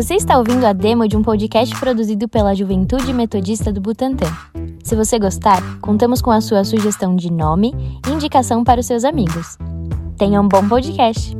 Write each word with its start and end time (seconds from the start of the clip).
Você 0.00 0.14
está 0.14 0.38
ouvindo 0.38 0.64
a 0.64 0.72
demo 0.72 1.08
de 1.08 1.16
um 1.16 1.24
podcast 1.24 1.74
produzido 1.80 2.28
pela 2.28 2.54
Juventude 2.54 3.12
Metodista 3.12 3.72
do 3.72 3.80
Butantã. 3.80 4.26
Se 4.84 4.94
você 4.94 5.18
gostar, 5.18 5.60
contamos 5.80 6.22
com 6.22 6.30
a 6.30 6.40
sua 6.40 6.62
sugestão 6.62 7.16
de 7.16 7.32
nome 7.32 7.74
e 8.06 8.12
indicação 8.12 8.62
para 8.62 8.78
os 8.78 8.86
seus 8.86 9.02
amigos. 9.02 9.58
Tenha 10.16 10.40
um 10.40 10.46
bom 10.46 10.68
podcast! 10.68 11.36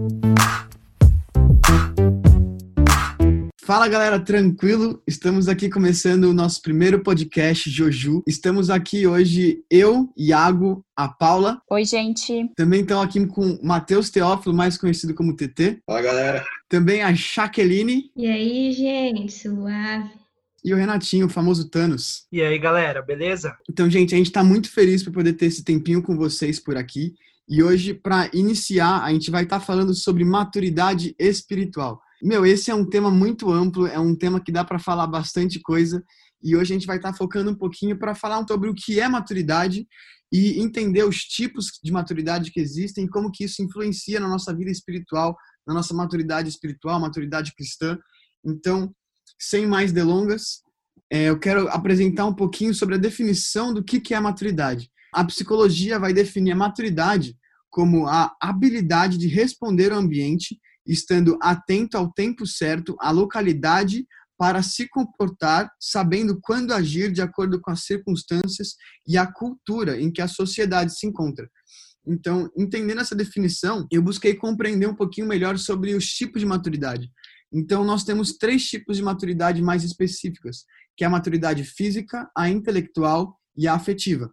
Fala 3.62 3.86
galera, 3.86 4.18
tranquilo? 4.18 5.00
Estamos 5.06 5.46
aqui 5.46 5.68
começando 5.68 6.24
o 6.24 6.34
nosso 6.34 6.60
primeiro 6.60 7.00
podcast 7.00 7.70
Joju. 7.70 8.24
Estamos 8.26 8.70
aqui 8.70 9.06
hoje 9.06 9.62
eu, 9.70 10.12
Iago, 10.16 10.84
a 10.96 11.06
Paula. 11.06 11.62
Oi, 11.70 11.84
gente. 11.84 12.50
Também 12.56 12.80
estão 12.80 13.00
aqui 13.00 13.24
com 13.24 13.56
Matheus 13.62 14.10
Teófilo, 14.10 14.52
mais 14.52 14.76
conhecido 14.76 15.14
como 15.14 15.36
TT. 15.36 15.78
Fala 15.86 16.02
galera. 16.02 16.44
Também 16.68 17.02
a 17.02 17.12
Jaqueline. 17.12 18.10
E 18.14 18.26
aí, 18.26 18.72
gente, 18.72 19.32
suave. 19.32 20.10
E 20.64 20.74
o 20.74 20.76
Renatinho, 20.76 21.26
o 21.26 21.30
famoso 21.30 21.70
Thanos. 21.70 22.26
E 22.30 22.42
aí, 22.42 22.58
galera, 22.58 23.00
beleza? 23.00 23.56
Então, 23.70 23.88
gente, 23.88 24.14
a 24.14 24.18
gente 24.18 24.26
está 24.26 24.44
muito 24.44 24.70
feliz 24.70 25.02
por 25.02 25.12
poder 25.12 25.32
ter 25.32 25.46
esse 25.46 25.64
tempinho 25.64 26.02
com 26.02 26.16
vocês 26.16 26.60
por 26.60 26.76
aqui. 26.76 27.14
E 27.48 27.62
hoje, 27.62 27.94
para 27.94 28.28
iniciar, 28.34 29.02
a 29.02 29.10
gente 29.10 29.30
vai 29.30 29.44
estar 29.44 29.60
tá 29.60 29.64
falando 29.64 29.94
sobre 29.94 30.24
maturidade 30.24 31.14
espiritual. 31.18 32.02
Meu, 32.22 32.44
esse 32.44 32.70
é 32.70 32.74
um 32.74 32.84
tema 32.84 33.10
muito 33.10 33.50
amplo, 33.50 33.86
é 33.86 33.98
um 33.98 34.14
tema 34.14 34.40
que 34.40 34.52
dá 34.52 34.64
para 34.64 34.78
falar 34.78 35.06
bastante 35.06 35.60
coisa. 35.60 36.04
E 36.42 36.54
hoje 36.54 36.72
a 36.72 36.76
gente 36.76 36.86
vai 36.86 36.96
estar 36.96 37.12
tá 37.12 37.16
focando 37.16 37.50
um 37.50 37.54
pouquinho 37.54 37.98
para 37.98 38.14
falar 38.14 38.44
sobre 38.46 38.68
o 38.68 38.74
que 38.74 39.00
é 39.00 39.08
maturidade 39.08 39.86
e 40.30 40.60
entender 40.60 41.04
os 41.04 41.22
tipos 41.22 41.66
de 41.82 41.90
maturidade 41.90 42.50
que 42.50 42.60
existem 42.60 43.04
e 43.04 43.08
como 43.08 43.30
que 43.30 43.44
isso 43.44 43.62
influencia 43.62 44.20
na 44.20 44.28
nossa 44.28 44.54
vida 44.54 44.70
espiritual, 44.70 45.36
na 45.68 45.74
nossa 45.74 45.92
maturidade 45.92 46.48
espiritual, 46.48 46.98
maturidade 46.98 47.54
cristã. 47.54 47.98
Então, 48.44 48.90
sem 49.38 49.66
mais 49.66 49.92
delongas, 49.92 50.62
é, 51.12 51.24
eu 51.28 51.38
quero 51.38 51.68
apresentar 51.68 52.24
um 52.24 52.34
pouquinho 52.34 52.74
sobre 52.74 52.94
a 52.94 52.98
definição 52.98 53.72
do 53.72 53.84
que, 53.84 54.00
que 54.00 54.14
é 54.14 54.16
a 54.16 54.22
maturidade. 54.22 54.90
A 55.12 55.24
psicologia 55.24 55.98
vai 55.98 56.14
definir 56.14 56.52
a 56.52 56.56
maturidade 56.56 57.36
como 57.70 58.06
a 58.06 58.34
habilidade 58.40 59.18
de 59.18 59.28
responder 59.28 59.92
ao 59.92 59.98
ambiente 59.98 60.58
estando 60.86 61.38
atento 61.42 61.98
ao 61.98 62.10
tempo 62.10 62.46
certo, 62.46 62.96
à 62.98 63.10
localidade, 63.10 64.06
para 64.38 64.62
se 64.62 64.88
comportar, 64.88 65.68
sabendo 65.78 66.38
quando 66.40 66.72
agir 66.72 67.12
de 67.12 67.20
acordo 67.20 67.60
com 67.60 67.72
as 67.72 67.82
circunstâncias 67.84 68.74
e 69.06 69.18
a 69.18 69.26
cultura 69.26 70.00
em 70.00 70.10
que 70.10 70.22
a 70.22 70.28
sociedade 70.28 70.96
se 70.96 71.06
encontra. 71.06 71.50
Então, 72.08 72.50
entendendo 72.56 73.00
essa 73.00 73.14
definição, 73.14 73.86
eu 73.92 74.00
busquei 74.00 74.34
compreender 74.34 74.88
um 74.88 74.94
pouquinho 74.94 75.26
melhor 75.26 75.58
sobre 75.58 75.94
os 75.94 76.06
tipos 76.06 76.40
de 76.40 76.46
maturidade. 76.46 77.10
Então, 77.52 77.84
nós 77.84 78.02
temos 78.02 78.32
três 78.36 78.64
tipos 78.66 78.96
de 78.96 79.02
maturidade 79.02 79.60
mais 79.60 79.84
específicas, 79.84 80.64
que 80.96 81.04
é 81.04 81.06
a 81.06 81.10
maturidade 81.10 81.64
física, 81.64 82.30
a 82.36 82.48
intelectual 82.48 83.38
e 83.56 83.68
a 83.68 83.74
afetiva. 83.74 84.32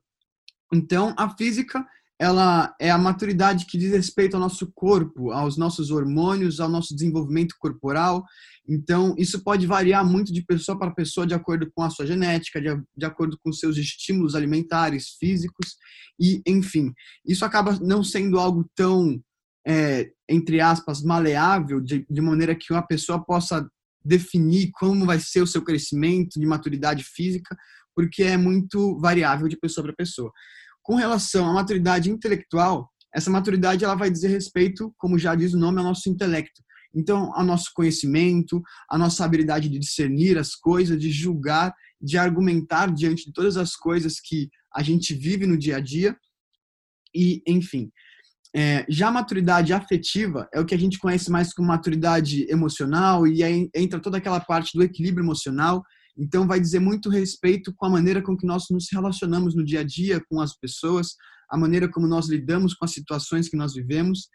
Então, 0.73 1.13
a 1.17 1.29
física 1.35 1.85
ela 2.19 2.73
é 2.79 2.89
a 2.89 2.97
maturidade 2.97 3.65
que 3.65 3.77
diz 3.77 3.91
respeito 3.91 4.35
ao 4.35 4.39
nosso 4.39 4.71
corpo, 4.73 5.31
aos 5.31 5.57
nossos 5.57 5.91
hormônios, 5.91 6.59
ao 6.59 6.69
nosso 6.69 6.95
desenvolvimento 6.95 7.55
corporal. 7.59 8.23
Então, 8.67 9.13
isso 9.17 9.43
pode 9.43 9.67
variar 9.67 10.05
muito 10.05 10.33
de 10.33 10.41
pessoa 10.41 10.79
para 10.79 10.91
pessoa, 10.91 11.27
de 11.27 11.33
acordo 11.33 11.69
com 11.75 11.83
a 11.83 11.89
sua 11.89 12.05
genética, 12.05 12.61
de, 12.61 12.69
de 12.97 13.05
acordo 13.05 13.37
com 13.43 13.51
seus 13.51 13.77
estímulos 13.77 14.33
alimentares, 14.33 15.09
físicos, 15.19 15.75
e 16.19 16.41
enfim. 16.47 16.93
Isso 17.25 17.43
acaba 17.43 17.77
não 17.81 18.03
sendo 18.03 18.39
algo 18.39 18.65
tão, 18.73 19.21
é, 19.67 20.09
entre 20.29 20.61
aspas, 20.61 21.03
maleável, 21.03 21.81
de, 21.81 22.05
de 22.09 22.21
maneira 22.21 22.55
que 22.55 22.71
uma 22.71 22.85
pessoa 22.85 23.23
possa 23.23 23.67
definir 24.03 24.69
como 24.73 25.05
vai 25.05 25.19
ser 25.19 25.41
o 25.41 25.47
seu 25.47 25.63
crescimento 25.63 26.39
de 26.39 26.45
maturidade 26.45 27.03
física, 27.03 27.55
porque 27.93 28.23
é 28.23 28.37
muito 28.37 28.97
variável 28.99 29.47
de 29.47 29.57
pessoa 29.57 29.83
para 29.85 29.95
pessoa. 29.95 30.31
Com 30.85 30.93
relação 30.93 31.49
à 31.49 31.53
maturidade 31.53 32.11
intelectual, 32.11 32.91
essa 33.11 33.31
maturidade 33.31 33.83
ela 33.83 33.95
vai 33.95 34.11
dizer 34.11 34.27
respeito, 34.27 34.93
como 34.97 35.17
já 35.17 35.33
diz 35.33 35.51
o 35.55 35.57
nome, 35.57 35.79
ao 35.79 35.83
nosso 35.83 36.07
intelecto. 36.07 36.61
Então, 36.93 37.33
ao 37.33 37.43
nosso 37.43 37.71
conhecimento, 37.73 38.61
a 38.87 38.95
nossa 38.95 39.25
habilidade 39.25 39.67
de 39.67 39.79
discernir 39.79 40.37
as 40.37 40.53
coisas, 40.53 40.99
de 40.99 41.09
julgar, 41.09 41.73
de 41.99 42.19
argumentar 42.19 42.93
diante 42.93 43.25
de 43.25 43.33
todas 43.33 43.57
as 43.57 43.75
coisas 43.75 44.19
que 44.23 44.47
a 44.75 44.83
gente 44.83 45.15
vive 45.15 45.47
no 45.47 45.57
dia 45.57 45.77
a 45.77 45.79
dia. 45.79 46.15
E, 47.15 47.41
enfim, 47.47 47.89
é, 48.55 48.85
já 48.87 49.07
a 49.07 49.11
maturidade 49.11 49.73
afetiva 49.73 50.47
é 50.53 50.59
o 50.59 50.65
que 50.65 50.75
a 50.75 50.79
gente 50.79 50.99
conhece 50.99 51.31
mais 51.31 51.51
como 51.51 51.67
maturidade 51.67 52.45
emocional, 52.47 53.25
e 53.25 53.43
aí 53.43 53.71
entra 53.75 53.99
toda 53.99 54.19
aquela 54.19 54.39
parte 54.39 54.77
do 54.77 54.83
equilíbrio 54.83 55.25
emocional, 55.25 55.83
então, 56.17 56.47
vai 56.47 56.59
dizer 56.59 56.79
muito 56.79 57.09
respeito 57.09 57.73
com 57.75 57.85
a 57.85 57.89
maneira 57.89 58.21
com 58.21 58.37
que 58.37 58.45
nós 58.45 58.65
nos 58.71 58.87
relacionamos 58.91 59.53
no 59.53 59.65
dia 59.65 59.81
a 59.81 59.83
dia 59.83 60.21
com 60.29 60.39
as 60.39 60.57
pessoas, 60.57 61.15
a 61.49 61.57
maneira 61.57 61.89
como 61.89 62.07
nós 62.07 62.29
lidamos 62.29 62.73
com 62.73 62.85
as 62.85 62.91
situações 62.91 63.49
que 63.49 63.57
nós 63.57 63.73
vivemos. 63.73 64.29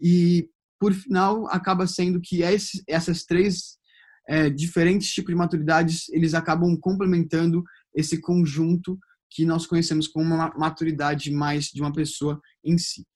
E, 0.00 0.48
por 0.80 0.94
final, 0.94 1.46
acaba 1.48 1.86
sendo 1.86 2.20
que 2.20 2.42
esse, 2.42 2.82
essas 2.88 3.24
três 3.24 3.76
é, 4.26 4.48
diferentes 4.48 5.10
tipos 5.10 5.30
de 5.30 5.36
maturidades, 5.36 6.08
eles 6.10 6.34
acabam 6.34 6.76
complementando 6.80 7.62
esse 7.94 8.20
conjunto 8.20 8.98
que 9.30 9.44
nós 9.44 9.66
conhecemos 9.66 10.08
como 10.08 10.34
uma 10.34 10.52
maturidade 10.56 11.30
mais 11.30 11.66
de 11.66 11.80
uma 11.82 11.92
pessoa 11.92 12.40
em 12.64 12.78
si. 12.78 13.06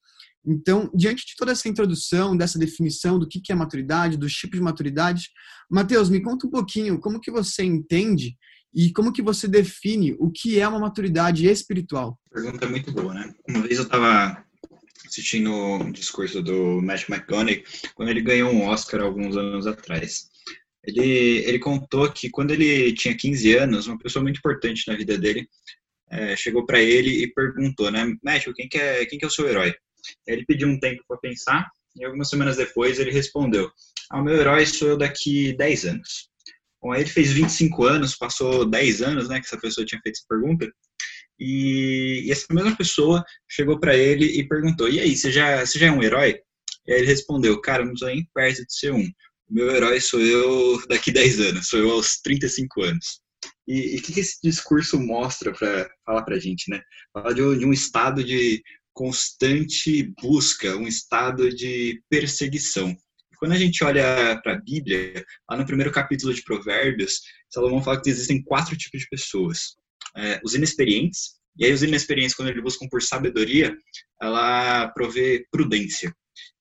Então, 0.44 0.90
diante 0.94 1.24
de 1.26 1.36
toda 1.36 1.52
essa 1.52 1.68
introdução, 1.68 2.36
dessa 2.36 2.58
definição 2.58 3.18
do 3.18 3.28
que 3.28 3.40
é 3.50 3.54
maturidade, 3.54 4.16
dos 4.16 4.34
tipos 4.34 4.58
de 4.58 4.64
maturidade, 4.64 5.28
Mateus, 5.70 6.10
me 6.10 6.20
conta 6.20 6.46
um 6.46 6.50
pouquinho 6.50 6.98
como 6.98 7.20
que 7.20 7.30
você 7.30 7.62
entende 7.62 8.36
e 8.74 8.92
como 8.92 9.12
que 9.12 9.22
você 9.22 9.46
define 9.46 10.16
o 10.18 10.30
que 10.30 10.58
é 10.58 10.66
uma 10.66 10.80
maturidade 10.80 11.46
espiritual. 11.46 12.18
Pergunta 12.32 12.68
muito 12.68 12.90
boa, 12.90 13.14
né? 13.14 13.34
Uma 13.48 13.62
vez 13.62 13.78
eu 13.78 13.84
estava 13.84 14.44
assistindo 15.06 15.52
um 15.52 15.92
discurso 15.92 16.42
do 16.42 16.80
Matt 16.80 17.08
McConaughey 17.08 17.64
quando 17.94 18.08
ele 18.08 18.22
ganhou 18.22 18.50
um 18.50 18.64
Oscar 18.64 19.02
alguns 19.02 19.36
anos 19.36 19.66
atrás. 19.66 20.30
Ele, 20.84 21.44
ele 21.46 21.58
contou 21.58 22.10
que 22.10 22.30
quando 22.30 22.50
ele 22.50 22.92
tinha 22.94 23.16
15 23.16 23.54
anos, 23.56 23.86
uma 23.86 23.98
pessoa 23.98 24.22
muito 24.22 24.38
importante 24.38 24.88
na 24.88 24.96
vida 24.96 25.16
dele 25.16 25.48
é, 26.10 26.36
chegou 26.36 26.66
para 26.66 26.80
ele 26.80 27.22
e 27.22 27.32
perguntou, 27.32 27.90
né, 27.90 28.12
Matthew, 28.22 28.52
quem 28.54 28.68
que 28.68 28.78
é, 28.78 29.06
quem 29.06 29.18
que 29.18 29.24
é 29.24 29.28
o 29.28 29.30
seu 29.30 29.48
herói? 29.48 29.74
Ele 30.26 30.44
pediu 30.46 30.68
um 30.68 30.78
tempo 30.78 31.02
para 31.06 31.16
pensar 31.18 31.70
e 31.96 32.04
algumas 32.04 32.28
semanas 32.28 32.56
depois 32.56 32.98
ele 32.98 33.10
respondeu: 33.10 33.70
ah, 34.10 34.20
O 34.20 34.24
meu 34.24 34.36
herói 34.36 34.66
sou 34.66 34.88
eu 34.88 34.96
daqui 34.96 35.52
10 35.54 35.84
anos. 35.86 36.28
Bom, 36.80 36.92
aí 36.92 37.02
ele 37.02 37.10
fez 37.10 37.32
25 37.32 37.84
anos, 37.84 38.16
passou 38.16 38.64
10 38.64 39.02
anos, 39.02 39.28
né, 39.28 39.38
que 39.40 39.46
essa 39.46 39.58
pessoa 39.58 39.86
tinha 39.86 40.00
feito 40.00 40.16
essa 40.16 40.26
pergunta. 40.28 40.68
E, 41.38 42.24
e 42.26 42.32
essa 42.32 42.46
mesma 42.52 42.76
pessoa 42.76 43.24
chegou 43.48 43.78
para 43.78 43.96
ele 43.96 44.26
e 44.26 44.46
perguntou: 44.46 44.88
E 44.88 45.00
aí, 45.00 45.16
você 45.16 45.30
já, 45.30 45.64
você 45.64 45.78
já 45.78 45.86
é 45.86 45.90
um 45.90 46.02
herói? 46.02 46.40
E 46.86 46.92
aí 46.92 46.98
ele 47.00 47.06
respondeu: 47.06 47.60
Cara, 47.60 47.84
não 47.84 47.96
sou 47.96 48.08
nem 48.08 48.26
perto 48.34 48.64
de 48.64 48.74
ser 48.74 48.92
um. 48.92 49.08
Meu 49.50 49.70
herói 49.70 50.00
sou 50.00 50.20
eu 50.20 50.86
daqui 50.88 51.12
10 51.12 51.40
anos, 51.40 51.68
sou 51.68 51.78
eu 51.78 51.90
aos 51.90 52.20
35 52.22 52.82
anos. 52.82 53.20
E 53.66 53.98
o 53.98 54.02
que, 54.02 54.12
que 54.12 54.20
esse 54.20 54.38
discurso 54.42 54.98
mostra 54.98 55.52
para 55.52 55.90
falar 56.04 56.22
para 56.22 56.38
gente, 56.38 56.70
né? 56.70 56.80
Fala 57.12 57.34
de, 57.34 57.58
de 57.58 57.64
um 57.66 57.72
estado 57.72 58.24
de 58.24 58.62
constante 58.92 60.12
busca, 60.20 60.76
um 60.76 60.86
estado 60.86 61.54
de 61.54 62.02
perseguição. 62.08 62.96
Quando 63.38 63.52
a 63.52 63.58
gente 63.58 63.82
olha 63.82 64.40
para 64.42 64.54
a 64.54 64.60
Bíblia, 64.60 65.24
lá 65.50 65.56
no 65.56 65.66
primeiro 65.66 65.90
capítulo 65.90 66.32
de 66.32 66.42
Provérbios, 66.42 67.20
Salomão 67.50 67.82
fala 67.82 68.00
que 68.00 68.08
existem 68.08 68.42
quatro 68.42 68.76
tipos 68.76 69.00
de 69.00 69.08
pessoas: 69.08 69.76
é, 70.16 70.40
os 70.44 70.54
inexperientes, 70.54 71.32
e 71.58 71.64
aí 71.64 71.72
os 71.72 71.82
inexperientes, 71.82 72.34
quando 72.34 72.48
eles 72.48 72.62
buscam 72.62 72.86
por 72.88 73.02
sabedoria, 73.02 73.76
ela 74.20 74.88
provê 74.88 75.44
prudência. 75.50 76.14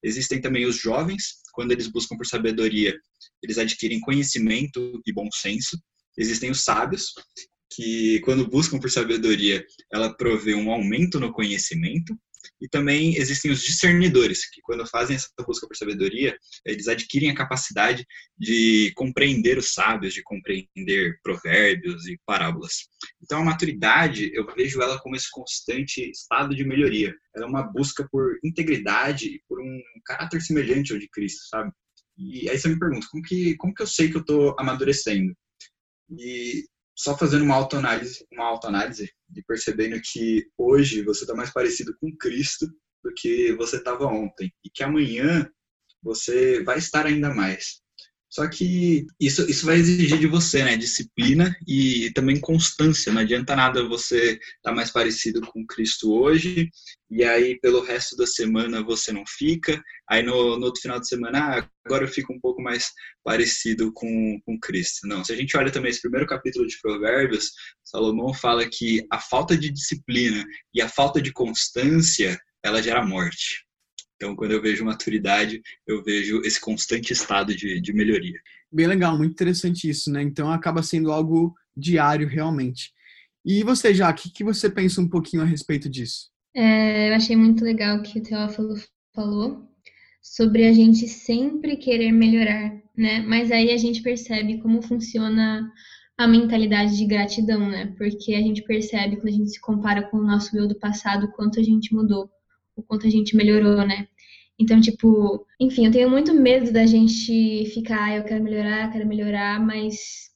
Existem 0.03 0.41
também 0.41 0.66
os 0.66 0.78
jovens, 0.78 1.41
quando 1.53 1.72
eles 1.72 1.88
buscam 1.88 2.17
por 2.17 2.26
sabedoria, 2.26 2.97
eles 3.44 3.58
adquirem 3.58 4.00
conhecimento 4.00 5.02
e 5.05 5.14
bom 5.14 5.29
senso. 5.32 5.79
Existem 6.17 6.52
os 6.52 6.64
sábios, 6.64 7.14
que 7.73 8.20
quando 8.22 8.47
buscam 8.47 8.79
por 8.79 8.91
sabedoria, 8.91 9.66
ela 9.91 10.16
provê 10.16 10.53
um 10.53 10.72
aumento 10.72 11.20
no 11.20 11.32
conhecimento. 11.32 12.17
E 12.61 12.67
também 12.69 13.16
existem 13.16 13.52
os 13.52 13.63
discernidores, 13.63 14.47
que 14.49 14.61
quando 14.61 14.87
fazem 14.87 15.16
essa 15.16 15.29
busca 15.46 15.67
por 15.67 15.75
sabedoria, 15.75 16.37
eles 16.66 16.87
adquirem 16.87 17.31
a 17.31 17.35
capacidade 17.35 18.05
de 18.37 18.91
compreender 18.96 19.58
os 19.58 19.73
sábios, 19.73 20.13
de 20.13 20.22
compreender 20.22 21.19
provérbios 21.23 22.08
e 22.08 22.19
parábolas. 22.25 22.87
Então 23.22 23.40
a 23.40 23.46
maturidade, 23.46 24.29
eu 24.34 24.46
vejo 24.55 24.81
ela 24.81 24.99
como 24.99 25.16
esse 25.16 25.29
constante 25.31 26.09
estado 26.11 26.55
de 26.55 26.63
melhoria. 26.63 27.16
Ela 27.35 27.46
é 27.46 27.49
uma 27.49 27.63
busca 27.63 28.08
por 28.11 28.37
integridade 28.43 29.28
e 29.28 29.41
por 29.47 29.59
um 29.59 29.81
caráter 30.05 30.41
semelhante 30.41 30.93
ao 30.93 30.99
de 30.99 31.09
Cristo, 31.09 31.47
sabe? 31.49 31.72
E 32.17 32.47
aí 32.49 32.59
você 32.59 32.67
me 32.67 32.78
pergunta, 32.78 33.07
como 33.09 33.23
que, 33.23 33.55
como 33.55 33.73
que 33.73 33.81
eu 33.81 33.87
sei 33.87 34.09
que 34.09 34.17
eu 34.17 34.22
estou 34.22 34.55
amadurecendo? 34.59 35.34
E 36.09 36.66
só 36.96 37.17
fazendo 37.17 37.43
uma 37.43 37.55
autoanálise, 37.55 38.26
uma 38.32 38.46
autoanálise 38.46 39.11
e 39.35 39.43
percebendo 39.43 39.99
que 40.03 40.46
hoje 40.58 41.03
você 41.03 41.22
está 41.22 41.34
mais 41.34 41.52
parecido 41.52 41.96
com 41.99 42.16
Cristo 42.17 42.67
do 43.03 43.14
que 43.16 43.53
você 43.53 43.78
estava 43.78 44.05
ontem 44.05 44.53
e 44.64 44.70
que 44.70 44.84
amanhã 44.84 45.49
você 46.03 46.64
vai 46.64 46.78
estar 46.78 47.05
ainda 47.05 47.34
mais. 47.34 47.82
Só 48.31 48.47
que 48.47 49.05
isso, 49.19 49.47
isso 49.49 49.66
vai 49.66 49.75
exigir 49.75 50.17
de 50.17 50.25
você, 50.25 50.63
né? 50.63 50.78
Disciplina 50.78 51.53
e 51.67 52.09
também 52.16 52.39
constância. 52.39 53.11
Não 53.11 53.22
adianta 53.22 53.57
nada 53.57 53.85
você 53.85 54.35
estar 54.35 54.69
tá 54.69 54.73
mais 54.73 54.89
parecido 54.89 55.41
com 55.41 55.67
Cristo 55.67 56.13
hoje 56.13 56.69
e 57.09 57.25
aí 57.25 57.59
pelo 57.59 57.83
resto 57.83 58.16
da 58.16 58.25
semana 58.25 58.81
você 58.81 59.11
não 59.11 59.25
fica. 59.28 59.83
Aí 60.09 60.23
no, 60.23 60.57
no 60.57 60.67
outro 60.67 60.81
final 60.81 60.97
de 60.97 61.09
semana, 61.09 61.39
ah, 61.39 61.69
agora 61.85 62.05
eu 62.05 62.07
fico 62.07 62.31
um 62.31 62.39
pouco 62.39 62.61
mais 62.61 62.93
parecido 63.22 63.91
com, 63.91 64.39
com 64.45 64.57
Cristo. 64.61 65.05
Não, 65.05 65.25
se 65.25 65.33
a 65.33 65.35
gente 65.35 65.57
olha 65.57 65.69
também 65.69 65.91
esse 65.91 66.01
primeiro 66.01 66.25
capítulo 66.25 66.66
de 66.66 66.79
Provérbios, 66.81 67.51
Salomão 67.83 68.33
fala 68.33 68.66
que 68.66 69.05
a 69.11 69.19
falta 69.19 69.57
de 69.57 69.69
disciplina 69.69 70.45
e 70.73 70.81
a 70.81 70.87
falta 70.87 71.22
de 71.22 71.33
constância, 71.33 72.39
ela 72.63 72.81
gera 72.81 73.05
morte. 73.05 73.66
Então, 74.22 74.35
quando 74.35 74.52
eu 74.52 74.62
vejo 74.62 74.85
maturidade, 74.85 75.64
eu 75.88 76.03
vejo 76.03 76.44
esse 76.46 76.62
constante 76.62 77.12
estado 77.12 77.56
de, 77.56 77.82
de 77.82 77.91
melhoria. 77.91 78.40
Bem 78.72 78.85
legal, 78.85 79.18
muito 79.18 79.32
interessante 79.32 79.90
isso, 79.90 80.12
né? 80.12 80.22
Então, 80.22 80.52
acaba 80.52 80.84
sendo 80.84 81.12
algo 81.12 81.56
diário 81.76 82.28
realmente. 82.28 82.94
E 83.44 83.64
você, 83.64 83.96
já, 83.96 84.12
o 84.12 84.14
que, 84.14 84.32
que 84.32 84.44
você 84.44 84.70
pensa 84.70 85.02
um 85.02 85.09
pouquinho 85.09 85.41
a 85.41 85.46
respeito 85.46 85.90
disso? 85.90 86.29
É, 86.56 87.09
eu 87.09 87.16
achei 87.16 87.35
muito 87.35 87.64
legal 87.64 87.97
o 87.97 88.03
que 88.03 88.20
o 88.20 88.22
Teófilo 88.22 88.76
falou 89.12 89.68
sobre 90.22 90.66
a 90.66 90.72
gente 90.72 91.08
sempre 91.08 91.76
querer 91.76 92.12
melhorar, 92.12 92.79
né? 92.96 93.22
Mas 93.22 93.52
aí 93.52 93.72
a 93.72 93.78
gente 93.78 94.03
percebe 94.03 94.59
como 94.59 94.84
funciona 94.84 95.67
a 96.16 96.28
mentalidade 96.28 96.96
de 96.96 97.08
gratidão, 97.08 97.67
né? 97.67 97.91
Porque 97.97 98.35
a 98.35 98.40
gente 98.40 98.62
percebe 98.62 99.16
quando 99.16 99.29
a 99.29 99.38
gente 99.38 99.50
se 99.50 99.59
compara 99.59 100.03
com 100.03 100.17
o 100.17 100.24
nosso 100.24 100.56
eu 100.56 100.67
do 100.67 100.78
passado, 100.78 101.26
o 101.26 101.32
quanto 101.32 101.59
a 101.59 101.64
gente 101.64 101.91
mudou, 101.91 102.29
o 102.76 102.84
quanto 102.84 103.08
a 103.08 103.09
gente 103.09 103.35
melhorou, 103.35 103.85
né? 103.85 104.08
Então, 104.61 104.79
tipo, 104.79 105.43
enfim, 105.59 105.87
eu 105.87 105.91
tenho 105.91 106.08
muito 106.08 106.35
medo 106.35 106.72
da 106.72 106.85
gente 106.85 107.66
ficar, 107.73 108.03
ah, 108.03 108.17
eu 108.17 108.23
quero 108.23 108.43
melhorar, 108.43 108.91
quero 108.91 109.08
melhorar, 109.08 109.59
mas 109.59 110.29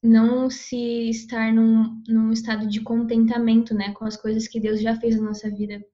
não 0.00 0.48
se 0.48 1.10
estar 1.10 1.52
num, 1.52 2.00
num 2.06 2.32
estado 2.32 2.68
de 2.68 2.80
contentamento, 2.80 3.74
né, 3.74 3.92
com 3.92 4.04
as 4.04 4.16
coisas 4.16 4.46
que 4.46 4.60
Deus 4.60 4.80
já 4.80 4.94
fez 5.00 5.16
na 5.16 5.24
nossa 5.24 5.50
vida. 5.50 5.84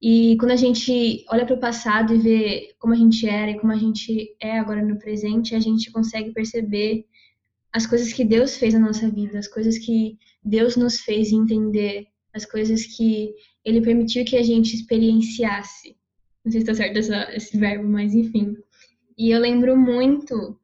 E 0.00 0.38
quando 0.38 0.52
a 0.52 0.56
gente 0.56 1.22
olha 1.28 1.44
para 1.44 1.54
o 1.54 1.60
passado 1.60 2.14
e 2.14 2.18
vê 2.18 2.74
como 2.78 2.94
a 2.94 2.96
gente 2.96 3.26
era 3.28 3.50
e 3.50 3.58
como 3.58 3.72
a 3.74 3.76
gente 3.76 4.34
é 4.40 4.58
agora 4.58 4.82
no 4.82 4.98
presente, 4.98 5.54
a 5.54 5.60
gente 5.60 5.92
consegue 5.92 6.32
perceber 6.32 7.04
as 7.70 7.86
coisas 7.86 8.10
que 8.10 8.24
Deus 8.24 8.56
fez 8.56 8.72
na 8.72 8.80
nossa 8.80 9.10
vida, 9.10 9.38
as 9.38 9.48
coisas 9.48 9.76
que 9.76 10.16
Deus 10.42 10.76
nos 10.76 11.00
fez 11.00 11.30
entender, 11.30 12.06
as 12.32 12.46
coisas 12.46 12.86
que 12.86 13.34
Ele 13.62 13.82
permitiu 13.82 14.24
que 14.24 14.36
a 14.36 14.42
gente 14.42 14.74
experienciasse. 14.74 15.97
Não 16.44 16.52
sei 16.52 16.60
se 16.60 16.70
está 16.70 16.74
certo 16.74 16.98
essa, 16.98 17.34
esse 17.34 17.56
verbo, 17.56 17.88
mas 17.88 18.14
enfim. 18.14 18.56
E 19.16 19.30
eu 19.30 19.40
lembro 19.40 19.76
muito 19.76 20.58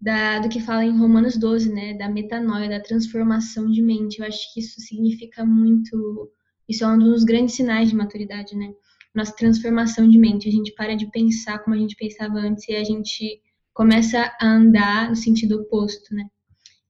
da, 0.00 0.38
do 0.38 0.48
que 0.48 0.60
fala 0.60 0.84
em 0.84 0.98
Romanos 0.98 1.36
12, 1.36 1.72
né? 1.72 1.94
Da 1.94 2.08
metanoia, 2.08 2.68
da 2.68 2.80
transformação 2.80 3.70
de 3.70 3.80
mente. 3.80 4.20
Eu 4.20 4.26
acho 4.26 4.52
que 4.52 4.60
isso 4.60 4.80
significa 4.80 5.44
muito. 5.44 6.30
Isso 6.68 6.84
é 6.84 6.88
um 6.88 6.98
dos 6.98 7.24
grandes 7.24 7.54
sinais 7.54 7.88
de 7.88 7.96
maturidade, 7.96 8.54
né? 8.54 8.72
Nossa 9.14 9.34
transformação 9.34 10.08
de 10.08 10.18
mente. 10.18 10.48
A 10.48 10.52
gente 10.52 10.74
para 10.74 10.94
de 10.94 11.10
pensar 11.10 11.58
como 11.60 11.74
a 11.74 11.78
gente 11.78 11.96
pensava 11.96 12.34
antes 12.34 12.68
e 12.68 12.76
a 12.76 12.84
gente 12.84 13.40
começa 13.72 14.30
a 14.40 14.46
andar 14.46 15.08
no 15.08 15.16
sentido 15.16 15.60
oposto, 15.60 16.14
né? 16.14 16.26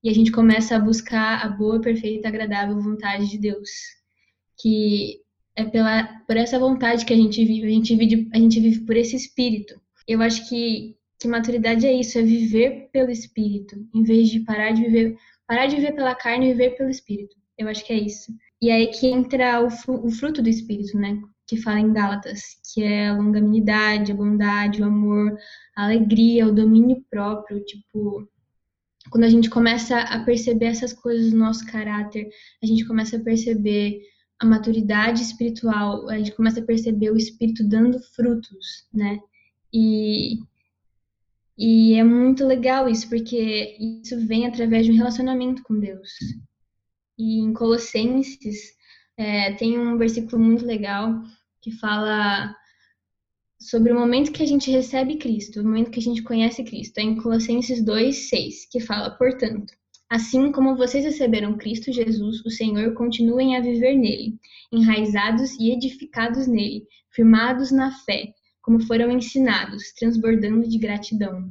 E 0.02 0.10
a 0.10 0.12
gente 0.12 0.30
começa 0.30 0.76
a 0.76 0.80
buscar 0.80 1.44
a 1.44 1.48
boa, 1.48 1.80
perfeita, 1.80 2.28
agradável 2.28 2.78
vontade 2.78 3.30
de 3.30 3.38
Deus. 3.38 3.70
Que 4.60 5.23
é 5.56 5.64
pela, 5.64 6.04
por 6.26 6.36
essa 6.36 6.58
vontade 6.58 7.04
que 7.04 7.12
a 7.12 7.16
gente 7.16 7.44
vive, 7.44 7.66
a 7.66 7.70
gente 7.70 7.96
vive, 7.96 8.28
a 8.32 8.38
gente 8.38 8.60
vive 8.60 8.80
por 8.80 8.96
esse 8.96 9.16
espírito. 9.16 9.80
Eu 10.06 10.20
acho 10.20 10.48
que, 10.48 10.96
que 11.18 11.28
maturidade 11.28 11.86
é 11.86 11.92
isso, 11.92 12.18
é 12.18 12.22
viver 12.22 12.88
pelo 12.92 13.10
espírito, 13.10 13.76
em 13.94 14.02
vez 14.02 14.28
de 14.28 14.40
parar 14.40 14.72
de 14.72 14.82
viver, 14.82 15.16
parar 15.46 15.66
de 15.66 15.76
viver 15.76 15.92
pela 15.92 16.14
carne 16.14 16.46
e 16.46 16.52
viver 16.52 16.76
pelo 16.76 16.90
espírito. 16.90 17.36
Eu 17.56 17.68
acho 17.68 17.84
que 17.84 17.92
é 17.92 17.98
isso. 17.98 18.32
E 18.60 18.70
aí 18.70 18.88
que 18.88 19.06
entra 19.06 19.60
o, 19.62 19.68
o 20.06 20.10
fruto 20.10 20.42
do 20.42 20.48
espírito, 20.48 20.96
né? 20.98 21.20
Que 21.46 21.56
fala 21.56 21.78
em 21.78 21.92
Gálatas, 21.92 22.40
que 22.72 22.82
é 22.82 23.08
a 23.08 23.16
longanimidade, 23.16 24.10
a 24.10 24.14
bondade, 24.14 24.82
o 24.82 24.86
amor, 24.86 25.36
a 25.76 25.84
alegria, 25.84 26.46
o 26.46 26.54
domínio 26.54 27.04
próprio, 27.10 27.62
tipo, 27.64 28.26
quando 29.10 29.24
a 29.24 29.28
gente 29.28 29.50
começa 29.50 29.98
a 30.00 30.24
perceber 30.24 30.66
essas 30.66 30.92
coisas 30.92 31.32
no 31.32 31.40
nosso 31.40 31.66
caráter, 31.66 32.28
a 32.62 32.66
gente 32.66 32.86
começa 32.86 33.16
a 33.16 33.20
perceber 33.20 34.00
a 34.40 34.46
maturidade 34.46 35.22
espiritual, 35.22 36.08
a 36.08 36.18
gente 36.18 36.32
começa 36.32 36.60
a 36.60 36.64
perceber 36.64 37.10
o 37.10 37.16
espírito 37.16 37.66
dando 37.66 38.00
frutos, 38.00 38.86
né? 38.92 39.18
E, 39.72 40.38
e 41.56 41.94
é 41.94 42.04
muito 42.04 42.44
legal 42.46 42.88
isso, 42.88 43.08
porque 43.08 43.76
isso 43.78 44.18
vem 44.26 44.46
através 44.46 44.86
de 44.86 44.92
um 44.92 44.96
relacionamento 44.96 45.62
com 45.62 45.78
Deus. 45.78 46.10
E 47.18 47.40
em 47.40 47.52
Colossenses 47.52 48.74
é, 49.16 49.52
tem 49.52 49.78
um 49.78 49.96
versículo 49.96 50.42
muito 50.42 50.64
legal 50.64 51.22
que 51.60 51.70
fala 51.70 52.54
sobre 53.58 53.92
o 53.92 53.98
momento 53.98 54.32
que 54.32 54.42
a 54.42 54.46
gente 54.46 54.70
recebe 54.70 55.16
Cristo, 55.16 55.60
o 55.60 55.64
momento 55.64 55.90
que 55.90 55.98
a 55.98 56.02
gente 56.02 56.22
conhece 56.22 56.62
Cristo. 56.64 56.98
É 56.98 57.02
em 57.02 57.16
Colossenses 57.16 57.82
2, 57.82 58.28
6, 58.28 58.66
que 58.70 58.80
fala, 58.80 59.10
portanto, 59.10 59.72
Assim 60.10 60.52
como 60.52 60.76
vocês 60.76 61.04
receberam 61.04 61.56
Cristo 61.56 61.92
Jesus, 61.92 62.44
o 62.44 62.50
Senhor, 62.50 62.94
continuem 62.94 63.56
a 63.56 63.60
viver 63.60 63.94
nele, 63.94 64.38
enraizados 64.72 65.52
e 65.58 65.72
edificados 65.72 66.46
nele, 66.46 66.86
firmados 67.10 67.70
na 67.70 67.90
fé, 67.90 68.32
como 68.62 68.80
foram 68.80 69.10
ensinados, 69.10 69.92
transbordando 69.92 70.68
de 70.68 70.78
gratidão. 70.78 71.50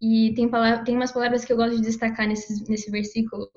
E 0.00 0.34
tem, 0.34 0.48
palavra, 0.48 0.84
tem 0.84 0.96
umas 0.96 1.12
palavras 1.12 1.44
que 1.44 1.52
eu 1.52 1.56
gosto 1.56 1.76
de 1.76 1.82
destacar 1.82 2.28
nesse, 2.28 2.68
nesse 2.68 2.90
versículo. 2.90 3.48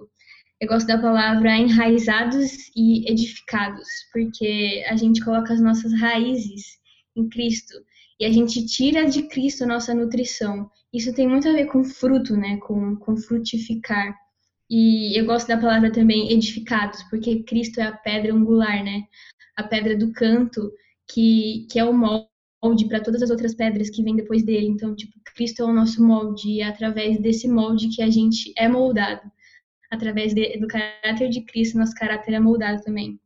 Eu 0.60 0.68
gosto 0.68 0.88
da 0.88 0.98
palavra 0.98 1.56
enraizados 1.57 2.72
e 2.75 3.10
edificados, 3.12 3.88
porque 4.12 4.84
a 4.88 4.95
gente 4.95 5.24
coloca 5.24 5.54
as 5.54 5.62
nossas 5.62 5.94
raízes 6.00 6.78
em 7.16 7.28
Cristo 7.30 7.74
e 8.19 8.25
a 8.25 8.31
gente 8.31 8.66
tira 8.66 9.06
de 9.06 9.24
Cristo 9.24 9.63
a 9.63 9.68
nossa 9.68 9.94
nutrição. 9.94 10.69
Isso 10.92 11.13
tem 11.13 11.28
muito 11.28 11.48
a 11.48 11.54
ver 11.54 11.66
com 11.66 11.84
fruto, 11.84 12.36
né? 12.36 12.57
Com, 12.57 12.95
com 12.95 13.16
frutificar. 13.16 14.16
E 14.69 15.18
eu 15.18 15.25
gosto 15.25 15.48
da 15.48 15.58
palavra 15.58 15.92
também 15.92 16.31
edificados, 16.31 17.02
porque 17.04 17.44
Cristo 17.44 17.80
é 17.80 17.84
a 17.84 17.92
pedra 17.92 18.34
angular, 18.34 18.84
né? 18.84 19.04
A 19.56 19.64
pedra 19.64 19.96
do 19.96 20.12
canto, 20.12 20.72
que, 21.08 21.66
que 21.72 21.80
é 21.80 21.86
o 21.86 21.94
molde 21.94 22.88
para 22.88 23.02
todas 23.02 23.22
as 23.22 23.30
outras 23.30 23.56
pedras 23.56 23.90
que 23.90 24.04
vêm 24.04 24.16
depois 24.16 24.44
dele. 24.44 24.68
Então, 24.68 24.96
tipo, 24.96 25.14
Cristo 25.36 25.62
é 25.62 25.65
o 25.65 25.74
nosso 25.74 26.06
molde, 26.06 26.50
e 26.50 26.62
é 26.62 26.68
através 26.68 27.20
desse 27.20 27.48
molde 27.48 27.89
que 27.89 28.01
a 28.01 28.10
gente 28.10 28.53
é 28.58 28.68
moldado. 28.68 29.22
Através 29.89 30.34
de, 30.34 30.58
do 30.58 30.68
caráter 30.68 31.30
de 31.30 31.41
Cristo, 31.41 31.77
nosso 31.77 31.94
caráter 31.96 32.34
é 32.34 32.39
moldado 32.39 32.82
também. 32.84 33.20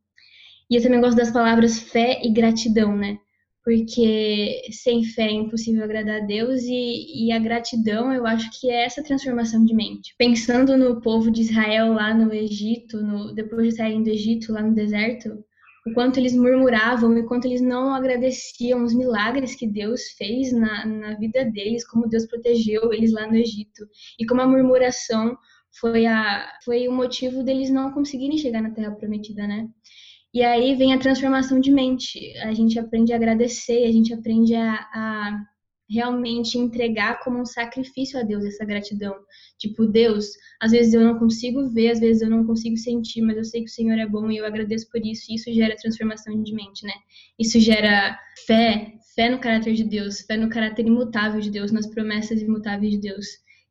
E 0.70 0.76
eu 0.76 0.82
também 0.82 1.00
gosto 1.00 1.16
das 1.16 1.30
palavras 1.30 1.78
fé 1.78 2.20
e 2.22 2.32
gratidão, 2.32 2.96
né? 2.96 3.18
Porque 3.64 4.62
sem 4.72 5.04
fé 5.04 5.28
é 5.28 5.32
impossível 5.32 5.84
agradar 5.84 6.22
a 6.22 6.24
Deus 6.24 6.62
e, 6.62 7.26
e, 7.26 7.32
a 7.32 7.38
gratidão 7.38 8.12
eu 8.12 8.26
acho 8.26 8.50
que 8.58 8.68
é 8.68 8.84
essa 8.84 9.02
transformação 9.02 9.64
de 9.64 9.74
mente. 9.74 10.14
Pensando 10.18 10.76
no 10.76 11.00
povo 11.00 11.30
de 11.30 11.42
Israel 11.42 11.92
lá 11.92 12.12
no 12.12 12.32
Egito, 12.32 13.00
no, 13.00 13.32
depois 13.32 13.68
de 13.68 13.76
saírem 13.76 14.02
do 14.02 14.10
Egito, 14.10 14.52
lá 14.52 14.62
no 14.62 14.74
deserto, 14.74 15.28
o 15.86 15.92
quanto 15.94 16.18
eles 16.18 16.34
murmuravam 16.34 17.16
e 17.16 17.24
quanto 17.24 17.46
eles 17.46 17.60
não 17.60 17.94
agradeciam 17.94 18.84
os 18.84 18.94
milagres 18.94 19.54
que 19.54 19.66
Deus 19.66 20.10
fez 20.16 20.52
na, 20.52 20.84
na 20.86 21.14
vida 21.14 21.44
deles, 21.44 21.86
como 21.86 22.08
Deus 22.08 22.26
protegeu 22.26 22.92
eles 22.92 23.12
lá 23.12 23.26
no 23.26 23.36
Egito 23.36 23.86
e 24.18 24.26
como 24.26 24.40
a 24.40 24.46
murmuração 24.46 25.36
foi, 25.80 26.06
a, 26.06 26.48
foi 26.64 26.86
o 26.86 26.92
motivo 26.92 27.42
deles 27.42 27.70
não 27.70 27.92
conseguirem 27.92 28.38
chegar 28.38 28.62
na 28.62 28.70
Terra 28.70 28.92
Prometida, 28.92 29.46
né? 29.46 29.68
E 30.34 30.42
aí 30.42 30.74
vem 30.74 30.94
a 30.94 30.98
transformação 30.98 31.60
de 31.60 31.70
mente. 31.70 32.36
A 32.38 32.54
gente 32.54 32.78
aprende 32.78 33.12
a 33.12 33.16
agradecer, 33.16 33.84
a 33.84 33.92
gente 33.92 34.14
aprende 34.14 34.54
a, 34.54 34.72
a 34.72 35.44
realmente 35.92 36.56
entregar 36.56 37.20
como 37.20 37.38
um 37.38 37.44
sacrifício 37.44 38.18
a 38.18 38.22
Deus 38.22 38.44
essa 38.44 38.64
gratidão. 38.64 39.14
Tipo, 39.58 39.86
Deus, 39.86 40.30
às 40.60 40.72
vezes 40.72 40.94
eu 40.94 41.02
não 41.02 41.18
consigo 41.18 41.68
ver, 41.68 41.90
às 41.90 42.00
vezes 42.00 42.22
eu 42.22 42.30
não 42.30 42.46
consigo 42.46 42.76
sentir, 42.78 43.20
mas 43.20 43.36
eu 43.36 43.44
sei 43.44 43.60
que 43.60 43.70
o 43.70 43.72
Senhor 43.72 43.98
é 43.98 44.06
bom 44.06 44.30
e 44.30 44.38
eu 44.38 44.46
agradeço 44.46 44.88
por 44.90 45.04
isso. 45.04 45.30
E 45.30 45.34
isso 45.34 45.52
gera 45.52 45.76
transformação 45.76 46.42
de 46.42 46.54
mente, 46.54 46.86
né? 46.86 46.94
Isso 47.38 47.60
gera 47.60 48.18
fé, 48.46 48.94
fé 49.14 49.28
no 49.28 49.38
caráter 49.38 49.74
de 49.74 49.84
Deus, 49.84 50.22
fé 50.22 50.38
no 50.38 50.48
caráter 50.48 50.86
imutável 50.86 51.40
de 51.42 51.50
Deus, 51.50 51.70
nas 51.70 51.86
promessas 51.86 52.40
imutáveis 52.40 52.92
de 52.92 53.00
Deus. 53.00 53.26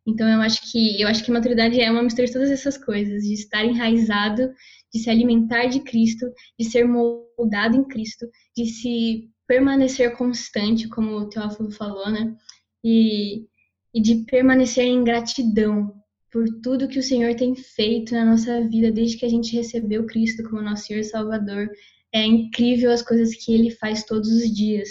Então 0.06 0.28
eu 0.28 0.42
acho 0.42 0.72
que 0.72 1.02
eu 1.02 1.08
acho 1.08 1.24
que 1.24 1.32
maturidade 1.32 1.80
é 1.80 1.90
uma 1.90 2.04
mistura 2.04 2.28
de 2.28 2.34
todas 2.34 2.50
essas 2.50 2.78
coisas, 2.78 3.24
de 3.24 3.34
estar 3.34 3.64
enraizado 3.64 4.52
de 4.94 5.00
se 5.00 5.10
alimentar 5.10 5.68
de 5.68 5.80
Cristo, 5.82 6.26
de 6.60 6.66
ser 6.66 6.86
moldado 6.86 7.78
em 7.78 7.84
Cristo, 7.84 8.28
de 8.56 8.66
se 8.66 9.30
permanecer 9.48 10.16
constante, 10.16 10.88
como 10.88 11.12
o 11.12 11.30
Teófilo 11.30 11.72
falou, 11.72 12.10
né? 12.10 12.36
E, 12.84 13.46
e 13.94 14.02
de 14.02 14.24
permanecer 14.26 14.86
em 14.86 15.04
gratidão 15.04 15.94
por 16.32 16.46
tudo 16.62 16.88
que 16.88 17.00
o 17.00 17.04
Senhor 17.04 17.36
tem 17.36 17.54
feito 17.54 18.14
na 18.14 18.24
nossa 18.24 18.66
vida 18.68 18.92
desde 18.92 19.18
que 19.18 19.26
a 19.26 19.30
gente 19.30 19.56
recebeu 19.56 20.06
Cristo 20.06 20.44
como 20.44 20.62
nosso 20.62 20.86
Senhor 20.86 21.02
e 21.02 21.04
Salvador. 21.04 21.70
É 22.14 22.26
incrível 22.26 22.92
as 22.92 23.02
coisas 23.02 23.36
que 23.36 23.54
Ele 23.54 23.72
faz 23.72 24.04
todos 24.04 24.30
os 24.30 24.54
dias. 24.54 24.90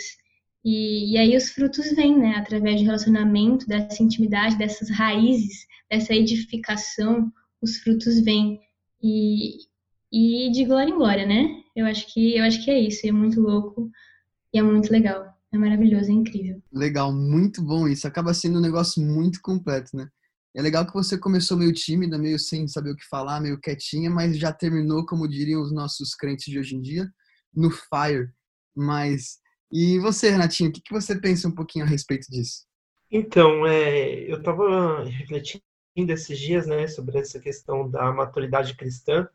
E, 0.64 1.12
e 1.12 1.18
aí 1.18 1.36
os 1.36 1.50
frutos 1.50 1.90
vêm, 1.92 2.18
né? 2.18 2.34
Através 2.36 2.78
de 2.78 2.84
relacionamento, 2.84 3.66
dessa 3.66 4.02
intimidade, 4.02 4.58
dessas 4.58 4.90
raízes, 4.90 5.66
dessa 5.90 6.14
edificação, 6.14 7.32
os 7.62 7.78
frutos 7.78 8.20
vêm. 8.20 8.60
E, 9.02 9.69
e 10.12 10.50
de 10.50 10.64
glória 10.64 10.90
em 10.90 10.96
glória, 10.96 11.26
né? 11.26 11.62
Eu 11.74 11.86
acho 11.86 12.12
que 12.12 12.36
eu 12.36 12.44
acho 12.44 12.64
que 12.64 12.70
é 12.70 12.78
isso. 12.78 13.06
É 13.06 13.12
muito 13.12 13.40
louco 13.40 13.90
e 14.52 14.58
é 14.58 14.62
muito 14.62 14.90
legal. 14.90 15.26
É 15.52 15.58
maravilhoso, 15.58 16.10
é 16.10 16.14
incrível. 16.14 16.62
Legal, 16.72 17.12
muito 17.12 17.62
bom 17.62 17.88
isso. 17.88 18.06
Acaba 18.06 18.32
sendo 18.32 18.58
um 18.58 18.62
negócio 18.62 19.02
muito 19.02 19.40
completo, 19.42 19.96
né? 19.96 20.08
É 20.54 20.62
legal 20.62 20.86
que 20.86 20.92
você 20.92 21.16
começou 21.16 21.56
meio 21.56 21.72
tímida, 21.72 22.18
meio 22.18 22.38
sem 22.38 22.66
saber 22.66 22.90
o 22.90 22.96
que 22.96 23.06
falar, 23.08 23.40
meio 23.40 23.60
quietinha, 23.60 24.10
mas 24.10 24.36
já 24.36 24.52
terminou, 24.52 25.06
como 25.06 25.28
diriam 25.28 25.62
os 25.62 25.72
nossos 25.72 26.14
crentes 26.14 26.46
de 26.46 26.58
hoje 26.58 26.74
em 26.74 26.80
dia, 26.80 27.08
no 27.54 27.70
fire. 27.70 28.28
Mas 28.76 29.38
e 29.72 29.98
você, 30.00 30.30
Renatinho, 30.30 30.70
o 30.70 30.72
que, 30.72 30.80
que 30.80 30.92
você 30.92 31.18
pensa 31.18 31.46
um 31.46 31.54
pouquinho 31.54 31.84
a 31.84 31.88
respeito 31.88 32.26
disso? 32.28 32.64
Então, 33.10 33.66
é, 33.66 34.30
eu 34.30 34.38
estava 34.38 35.04
refletindo 35.04 35.62
esses 36.08 36.38
dias, 36.38 36.66
né, 36.66 36.86
sobre 36.86 37.18
essa 37.18 37.38
questão 37.38 37.88
da 37.88 38.12
maturidade 38.12 38.74
cristã 38.74 39.28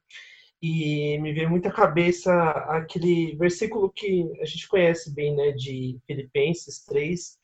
e 0.62 1.18
me 1.20 1.34
veio 1.34 1.50
muito 1.50 1.68
à 1.68 1.72
cabeça 1.72 2.34
aquele 2.70 3.36
versículo 3.36 3.92
que 3.92 4.32
a 4.42 4.46
gente 4.46 4.68
conhece 4.68 5.14
bem, 5.14 5.36
né, 5.36 5.52
de 5.52 6.00
Filipenses 6.08 6.84
3, 6.86 7.38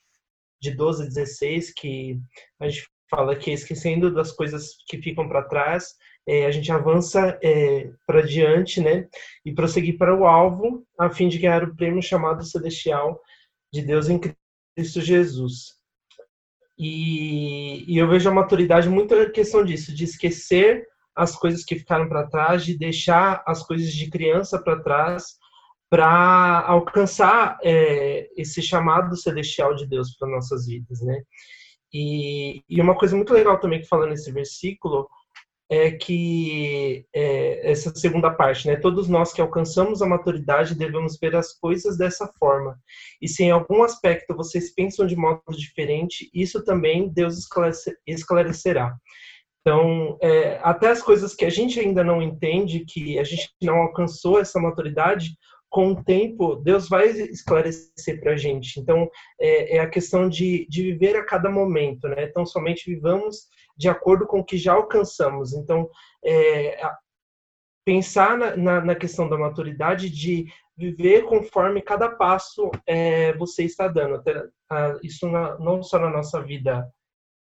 de 0.60 0.72
12 0.72 1.04
a 1.04 1.06
16, 1.08 1.74
que 1.74 2.20
a 2.60 2.70
gente 2.70 2.88
fala 3.10 3.36
que 3.36 3.52
esquecendo 3.52 4.14
das 4.14 4.32
coisas 4.32 4.78
que 4.88 5.02
ficam 5.02 5.28
para 5.28 5.44
trás 5.44 5.96
é, 6.28 6.46
a 6.46 6.52
gente 6.52 6.72
avança 6.72 7.38
é, 7.44 7.92
para 8.06 8.22
diante, 8.22 8.80
né, 8.80 9.08
e 9.44 9.52
prosseguir 9.52 9.98
para 9.98 10.16
o 10.16 10.26
alvo, 10.26 10.86
a 10.98 11.10
fim 11.10 11.28
de 11.28 11.40
ganhar 11.40 11.64
o 11.64 11.76
prêmio 11.76 12.02
chamado 12.02 12.44
celestial 12.44 13.20
de 13.74 13.82
Deus 13.82 14.10
em 14.10 14.20
Cristo 14.20 15.02
Jesus. 15.02 15.80
E, 16.78 17.86
e 17.92 17.98
eu 17.98 18.08
vejo 18.08 18.30
a 18.30 18.34
maturidade 18.34 18.90
muito 18.90 19.14
a 19.14 19.30
questão 19.30 19.64
disso, 19.64 19.94
de 19.94 20.04
esquecer 20.04 20.88
as 21.16 21.36
coisas 21.36 21.64
que 21.64 21.76
ficaram 21.76 22.08
para 22.08 22.28
trás, 22.28 22.66
de 22.66 22.78
deixar 22.78 23.44
as 23.46 23.64
coisas 23.64 23.92
de 23.92 24.10
criança 24.10 24.62
para 24.62 24.82
trás, 24.82 25.38
para 25.90 26.62
alcançar 26.68 27.58
é, 27.62 28.30
esse 28.38 28.62
chamado 28.62 29.16
celestial 29.18 29.76
de 29.76 29.86
Deus 29.86 30.16
para 30.16 30.30
nossas 30.30 30.66
vidas, 30.66 31.02
né? 31.02 31.22
E, 31.94 32.64
e 32.70 32.80
uma 32.80 32.96
coisa 32.96 33.16
muito 33.16 33.34
legal 33.34 33.60
também 33.60 33.82
que 33.82 33.88
fala 33.88 34.08
nesse 34.08 34.32
versículo 34.32 35.10
é 35.70 35.90
que 35.92 37.06
é, 37.14 37.72
essa 37.72 37.96
segunda 37.96 38.30
parte, 38.30 38.68
né? 38.68 38.76
Todos 38.76 39.08
nós 39.08 39.32
que 39.32 39.42
alcançamos 39.42 40.02
a 40.02 40.06
maturidade 40.06 40.76
devemos 40.76 41.18
ver 41.18 41.34
as 41.34 41.54
coisas 41.54 41.98
dessa 41.98 42.28
forma. 42.38 42.78
E 43.22 43.28
se 43.28 43.44
em 43.44 43.52
algum 43.52 43.82
aspecto 43.82 44.36
vocês 44.36 44.74
pensam 44.74 45.08
de 45.08 45.16
modo 45.16 45.42
diferente, 45.58 46.30
isso 46.34 46.64
também 46.66 47.08
Deus 47.08 47.38
esclarece, 47.38 47.98
esclarecerá. 48.06 48.94
Então, 49.62 50.18
é, 50.22 50.60
até 50.64 50.90
as 50.90 51.02
coisas 51.04 51.36
que 51.36 51.46
a 51.46 51.50
gente 51.50 51.80
ainda 51.80 52.04
não 52.04 52.22
entende, 52.22 52.86
que 52.86 53.20
a 53.20 53.24
gente 53.24 53.54
não 53.62 53.78
alcançou 53.78 54.40
essa 54.40 54.60
maturidade, 54.60 55.36
com 55.72 55.94
o 55.94 56.04
tempo, 56.04 56.58
Deus 56.58 56.90
vai 56.90 57.08
esclarecer 57.08 58.20
para 58.20 58.34
a 58.34 58.36
gente. 58.36 58.78
Então, 58.78 59.10
é, 59.40 59.78
é, 59.78 59.80
a 59.80 59.90
questão 59.90 60.28
de, 60.28 60.68
de 60.70 60.84
viver 60.84 61.16
a 61.16 61.26
cada 61.26 61.50
momento, 61.50 62.10
né? 62.10 62.26
Então, 62.26 62.46
somente 62.46 62.94
vivamos 62.94 63.48
de 63.78 63.88
acordo 63.88 64.28
com 64.28 64.40
o 64.40 64.44
que 64.44 64.58
já 64.58 64.74
alcançamos. 64.74 65.54
Então, 65.54 65.90
é, 66.26 66.78
pensar 67.86 68.38
na, 68.38 68.58
na, 68.58 68.82
na, 68.82 68.96
questão 68.96 69.30
da 69.30 69.38
maturidade 69.38 70.10
de 70.10 70.46
viver 70.78 71.24
conforme 71.24 71.82
cada 71.82 72.10
passo 72.10 72.70
é, 72.86 73.32
você 73.38 73.64
está 73.64 73.88
dando. 73.88 74.22
Isso 75.02 75.26
na, 75.30 75.58
não 75.58 75.82
só 75.82 75.98
na 76.00 76.10
nossa 76.10 76.42
vida 76.42 76.86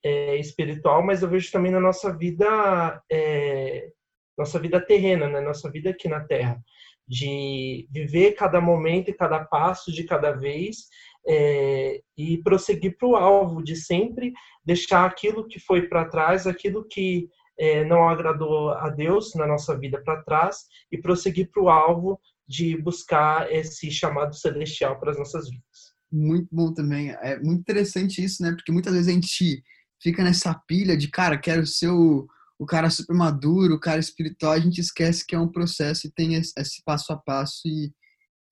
é, 0.07 0.37
espiritual, 0.37 1.03
mas 1.03 1.21
eu 1.21 1.29
vejo 1.29 1.51
também 1.51 1.71
na 1.71 1.79
nossa 1.79 2.15
vida, 2.15 3.01
é, 3.11 3.89
nossa 4.37 4.59
vida 4.59 4.79
terrena, 4.79 5.27
né? 5.27 5.41
Nossa 5.41 5.69
vida 5.69 5.89
aqui 5.89 6.07
na 6.07 6.21
Terra 6.21 6.61
de 7.07 7.87
viver 7.89 8.33
cada 8.33 8.59
momento 8.59 9.09
e 9.09 9.13
cada 9.13 9.43
passo 9.45 9.91
de 9.91 10.03
cada 10.03 10.33
vez 10.33 10.87
é, 11.25 12.01
e 12.17 12.37
prosseguir 12.39 12.97
para 12.97 13.07
o 13.07 13.15
alvo, 13.15 13.63
de 13.63 13.75
sempre 13.75 14.33
deixar 14.65 15.05
aquilo 15.05 15.47
que 15.47 15.59
foi 15.59 15.87
para 15.87 16.09
trás, 16.09 16.45
aquilo 16.45 16.85
que 16.85 17.29
é, 17.57 17.85
não 17.85 18.07
agradou 18.07 18.71
a 18.71 18.89
Deus 18.89 19.33
na 19.35 19.47
nossa 19.47 19.77
vida 19.77 20.01
para 20.03 20.21
trás 20.23 20.65
e 20.91 20.97
prosseguir 20.97 21.49
para 21.49 21.63
o 21.63 21.69
alvo 21.69 22.19
de 22.47 22.77
buscar 22.77 23.51
esse 23.51 23.89
chamado 23.89 24.35
celestial 24.35 24.99
para 24.99 25.11
as 25.11 25.17
nossas 25.17 25.49
vidas. 25.49 25.95
Muito 26.11 26.47
bom 26.51 26.73
também. 26.73 27.11
É 27.21 27.37
muito 27.39 27.59
interessante 27.59 28.23
isso, 28.23 28.43
né? 28.43 28.51
Porque 28.51 28.71
muitas 28.71 28.93
vezes 28.93 29.09
a 29.09 29.11
gente 29.11 29.63
fica 30.01 30.23
nessa 30.23 30.53
pilha 30.53 30.95
de, 30.95 31.07
cara, 31.07 31.37
quero 31.37 31.65
ser 31.65 31.89
o 31.89 32.27
o 32.59 32.65
cara 32.65 32.89
super 32.89 33.15
maduro, 33.15 33.75
o 33.75 33.79
cara 33.79 33.99
espiritual, 33.99 34.53
a 34.53 34.59
gente 34.59 34.81
esquece 34.81 35.25
que 35.25 35.35
é 35.35 35.39
um 35.39 35.47
processo 35.47 36.07
e 36.07 36.11
tem 36.11 36.33
esse 36.33 36.83
passo 36.83 37.13
a 37.13 37.17
passo 37.17 37.61
e, 37.67 37.93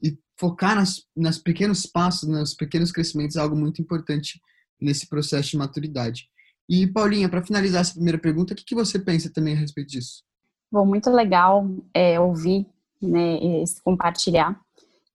e 0.01 0.17
focar 0.39 0.75
nas, 0.75 1.03
nas 1.15 1.39
pequenos 1.39 1.85
passos, 1.85 2.29
nos 2.29 2.53
pequenos 2.53 2.91
crescimentos 2.91 3.35
é 3.35 3.39
algo 3.39 3.55
muito 3.55 3.81
importante 3.81 4.39
nesse 4.79 5.07
processo 5.07 5.51
de 5.51 5.57
maturidade. 5.57 6.29
E 6.69 6.85
Paulinha, 6.85 7.29
para 7.29 7.43
finalizar 7.43 7.81
essa 7.81 7.93
primeira 7.93 8.19
pergunta, 8.19 8.53
o 8.53 8.55
que, 8.55 8.63
que 8.63 8.75
você 8.75 8.99
pensa 8.99 9.31
também 9.31 9.55
a 9.55 9.57
respeito 9.57 9.89
disso? 9.89 10.23
Bom, 10.71 10.85
muito 10.85 11.09
legal 11.09 11.67
é, 11.93 12.19
ouvir, 12.19 12.67
né, 13.01 13.39
compartilhar. 13.83 14.59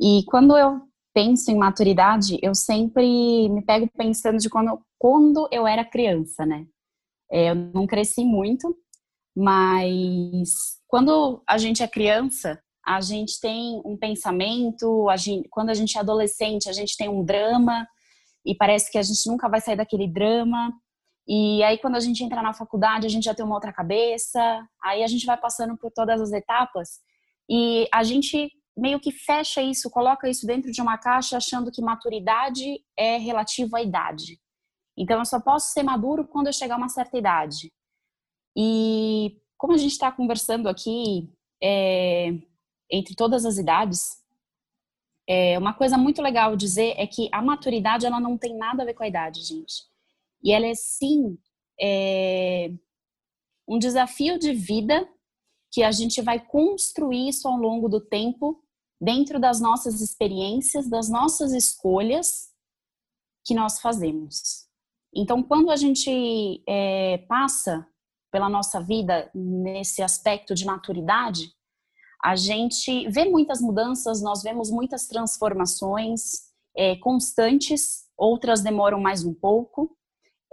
E 0.01 0.25
quando 0.27 0.57
eu 0.57 0.81
penso 1.13 1.51
em 1.51 1.57
maturidade, 1.57 2.39
eu 2.43 2.55
sempre 2.55 3.49
me 3.49 3.63
pego 3.63 3.89
pensando 3.97 4.39
de 4.39 4.49
quando, 4.49 4.81
quando 4.99 5.49
eu 5.51 5.67
era 5.67 5.85
criança, 5.85 6.47
né? 6.47 6.67
É, 7.31 7.51
eu 7.51 7.55
não 7.55 7.87
cresci 7.87 8.25
muito, 8.25 8.77
mas 9.37 10.79
quando 10.89 11.43
a 11.47 11.59
gente 11.59 11.83
é 11.83 11.89
criança, 11.89 12.61
a 12.85 13.01
gente 13.01 13.41
tem 13.41 13.81
um 13.85 13.97
pensamento, 13.97 15.09
a 15.09 15.17
gente, 15.17 15.49
quando 15.49 15.71
a 15.71 15.75
gente 15.75 15.97
é 15.97 16.01
adolescente, 16.01 16.69
a 16.69 16.73
gente 16.73 16.97
tem 16.97 17.09
um 17.09 17.25
drama 17.25 17.87
e 18.45 18.55
parece 18.55 18.91
que 18.91 18.99
a 18.99 19.03
gente 19.03 19.29
nunca 19.29 19.49
vai 19.49 19.61
sair 19.61 19.77
daquele 19.77 20.09
drama. 20.09 20.73
E 21.29 21.63
aí 21.63 21.79
quando 21.79 21.97
a 21.97 22.01
gente 22.01 22.25
entra 22.25 22.43
na 22.43 22.53
faculdade, 22.53 23.07
a 23.07 23.11
gente 23.11 23.25
já 23.25 23.35
tem 23.35 23.45
uma 23.45 23.55
outra 23.55 23.73
cabeça. 23.73 24.41
Aí 24.83 25.05
a 25.05 25.07
gente 25.07 25.27
vai 25.27 25.37
passando 25.37 25.77
por 25.77 25.91
todas 25.93 26.21
as 26.21 26.33
etapas 26.33 27.01
e 27.49 27.89
a 27.93 28.03
gente 28.03 28.51
meio 28.77 29.01
que 29.01 29.13
fecha 29.13 29.61
isso, 29.63 29.91
coloca 29.91 30.29
isso 30.29 30.47
dentro 30.47 30.71
de 30.71 30.81
uma 30.81 30.99
caixa 30.99 31.37
achando 31.37 31.71
que 31.71 31.83
maturidade 31.83 32.83
é 32.97 33.17
relativo 33.17 33.77
à 33.77 33.83
idade. 33.83 34.41
Então, 34.97 35.19
eu 35.19 35.25
só 35.25 35.41
posso 35.41 35.73
ser 35.73 35.83
maduro 35.83 36.27
quando 36.27 36.49
eu 36.49 36.53
chegar 36.53 36.75
a 36.75 36.79
uma 36.79 36.89
certa 36.89 37.17
idade. 37.17 37.73
E 38.57 39.39
como 39.57 39.75
a 39.75 39.77
gente 39.77 39.93
está 39.93 40.11
conversando 40.11 40.69
aqui 40.69 41.33
é, 41.63 42.31
entre 42.91 43.15
todas 43.15 43.45
as 43.45 43.59
idades, 43.59 44.21
é, 45.29 45.59
uma 45.59 45.73
coisa 45.73 45.97
muito 45.97 46.21
legal 46.21 46.57
dizer 46.57 46.95
é 46.97 47.07
que 47.07 47.29
a 47.33 47.41
maturidade 47.41 48.05
ela 48.05 48.19
não 48.19 48.37
tem 48.37 48.57
nada 48.57 48.83
a 48.83 48.87
ver 48.87 48.95
com 48.95 49.05
a 49.05 49.09
idade, 49.09 49.43
gente. 49.43 49.85
E 50.43 50.53
ela 50.53 50.67
é 50.67 50.75
sim 50.75 51.39
é, 51.81 52.73
um 53.69 53.79
desafio 53.79 54.39
de 54.39 54.53
vida 54.53 55.09
que 55.71 55.83
a 55.83 55.93
gente 55.93 56.21
vai 56.21 56.41
construir 56.41 57.29
isso 57.29 57.47
ao 57.47 57.57
longo 57.57 57.89
do 57.89 58.01
tempo, 58.01 58.63
dentro 59.01 59.41
das 59.41 59.61
nossas 59.61 60.01
experiências, 60.01 60.89
das 60.89 61.09
nossas 61.09 61.53
escolhas 61.53 62.51
que 63.45 63.55
nós 63.55 63.81
fazemos. 63.81 64.69
Então, 65.15 65.43
quando 65.43 65.71
a 65.71 65.77
gente 65.77 66.63
é, 66.69 67.19
passa 67.29 67.87
pela 68.31 68.49
nossa 68.49 68.81
vida 68.81 69.31
nesse 69.35 70.03
aspecto 70.03 70.55
de 70.55 70.65
maturidade, 70.65 71.53
a 72.23 72.37
gente 72.37 73.09
vê 73.09 73.25
muitas 73.25 73.61
mudanças, 73.61 74.23
nós 74.23 74.43
vemos 74.43 74.71
muitas 74.71 75.07
transformações 75.07 76.51
é, 76.77 76.97
constantes, 76.97 78.07
outras 78.17 78.61
demoram 78.61 79.01
mais 79.01 79.25
um 79.25 79.35
pouco, 79.35 79.97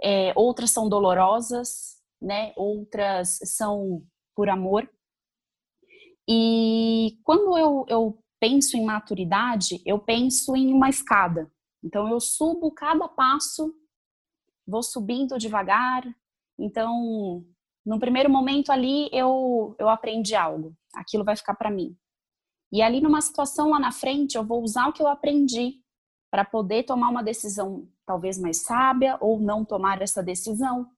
é, 0.02 0.32
outras 0.34 0.70
são 0.70 0.88
dolorosas, 0.88 1.98
né? 2.20 2.52
Outras 2.56 3.38
são 3.44 4.02
por 4.34 4.48
amor. 4.48 4.88
E 6.28 7.18
quando 7.24 7.56
eu, 7.56 7.86
eu 7.88 8.18
penso 8.38 8.76
em 8.76 8.84
maturidade, 8.84 9.80
eu 9.86 9.98
penso 9.98 10.54
em 10.54 10.72
uma 10.72 10.88
escada. 10.88 11.50
Então 11.82 12.08
eu 12.08 12.20
subo 12.20 12.70
cada 12.72 13.08
passo 13.08 13.74
vou 14.68 14.82
subindo 14.82 15.38
devagar. 15.38 16.04
Então, 16.58 17.42
no 17.84 17.98
primeiro 17.98 18.28
momento 18.28 18.70
ali 18.70 19.08
eu 19.10 19.74
eu 19.78 19.88
aprendi 19.88 20.34
algo, 20.34 20.76
aquilo 20.94 21.24
vai 21.24 21.34
ficar 21.34 21.54
para 21.54 21.70
mim. 21.70 21.96
E 22.70 22.82
ali 22.82 23.00
numa 23.00 23.22
situação 23.22 23.70
lá 23.70 23.80
na 23.80 23.90
frente 23.90 24.36
eu 24.36 24.44
vou 24.44 24.62
usar 24.62 24.88
o 24.88 24.92
que 24.92 25.02
eu 25.02 25.08
aprendi 25.08 25.80
para 26.30 26.44
poder 26.44 26.82
tomar 26.82 27.08
uma 27.08 27.22
decisão 27.22 27.88
talvez 28.04 28.38
mais 28.38 28.62
sábia 28.62 29.16
ou 29.20 29.40
não 29.40 29.64
tomar 29.64 30.02
essa 30.02 30.22
decisão, 30.22 30.90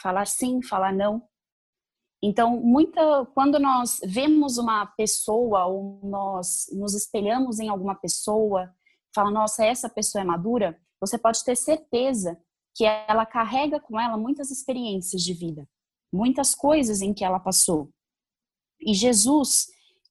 falar 0.00 0.26
sim, 0.26 0.62
falar 0.62 0.94
não. 0.94 1.22
Então, 2.22 2.60
muita 2.60 3.26
quando 3.34 3.58
nós 3.60 4.00
vemos 4.04 4.58
uma 4.58 4.86
pessoa 4.86 5.66
ou 5.66 6.00
nós 6.02 6.66
nos 6.72 6.94
espelhamos 6.94 7.60
em 7.60 7.68
alguma 7.68 7.94
pessoa 7.94 8.72
fala, 9.14 9.30
nossa, 9.30 9.64
essa 9.64 9.88
pessoa 9.88 10.22
é 10.22 10.24
madura, 10.24 10.78
você 11.00 11.16
pode 11.16 11.44
ter 11.44 11.56
certeza 11.56 12.38
que 12.74 12.84
ela 12.84 13.24
carrega 13.24 13.80
com 13.80 13.98
ela 13.98 14.16
muitas 14.16 14.50
experiências 14.50 15.22
de 15.22 15.32
vida, 15.32 15.68
muitas 16.12 16.54
coisas 16.54 17.00
em 17.00 17.14
que 17.14 17.24
ela 17.24 17.40
passou. 17.40 17.90
E 18.80 18.94
Jesus, 18.94 19.66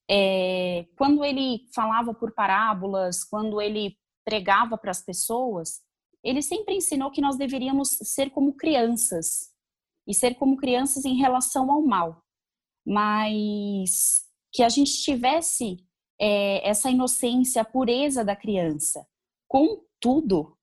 é, 0.09 0.85
quando 0.97 1.23
ele 1.23 1.65
falava 1.73 2.13
por 2.13 2.33
parábolas, 2.33 3.23
quando 3.23 3.61
ele 3.61 3.97
pregava 4.25 4.77
para 4.77 4.91
as 4.91 5.01
pessoas, 5.01 5.81
ele 6.23 6.41
sempre 6.41 6.75
ensinou 6.75 7.11
que 7.11 7.21
nós 7.21 7.37
deveríamos 7.37 7.97
ser 8.03 8.29
como 8.31 8.53
crianças 8.53 9.53
e 10.07 10.13
ser 10.13 10.35
como 10.35 10.57
crianças 10.57 11.05
em 11.05 11.17
relação 11.17 11.69
ao 11.69 11.81
mal, 11.81 12.23
mas 12.85 14.23
que 14.51 14.63
a 14.63 14.69
gente 14.69 15.03
tivesse 15.03 15.77
é, 16.19 16.67
essa 16.67 16.89
inocência, 16.89 17.61
a 17.61 17.65
pureza 17.65 18.23
da 18.23 18.35
criança. 18.35 19.05
Contudo, 19.47 20.57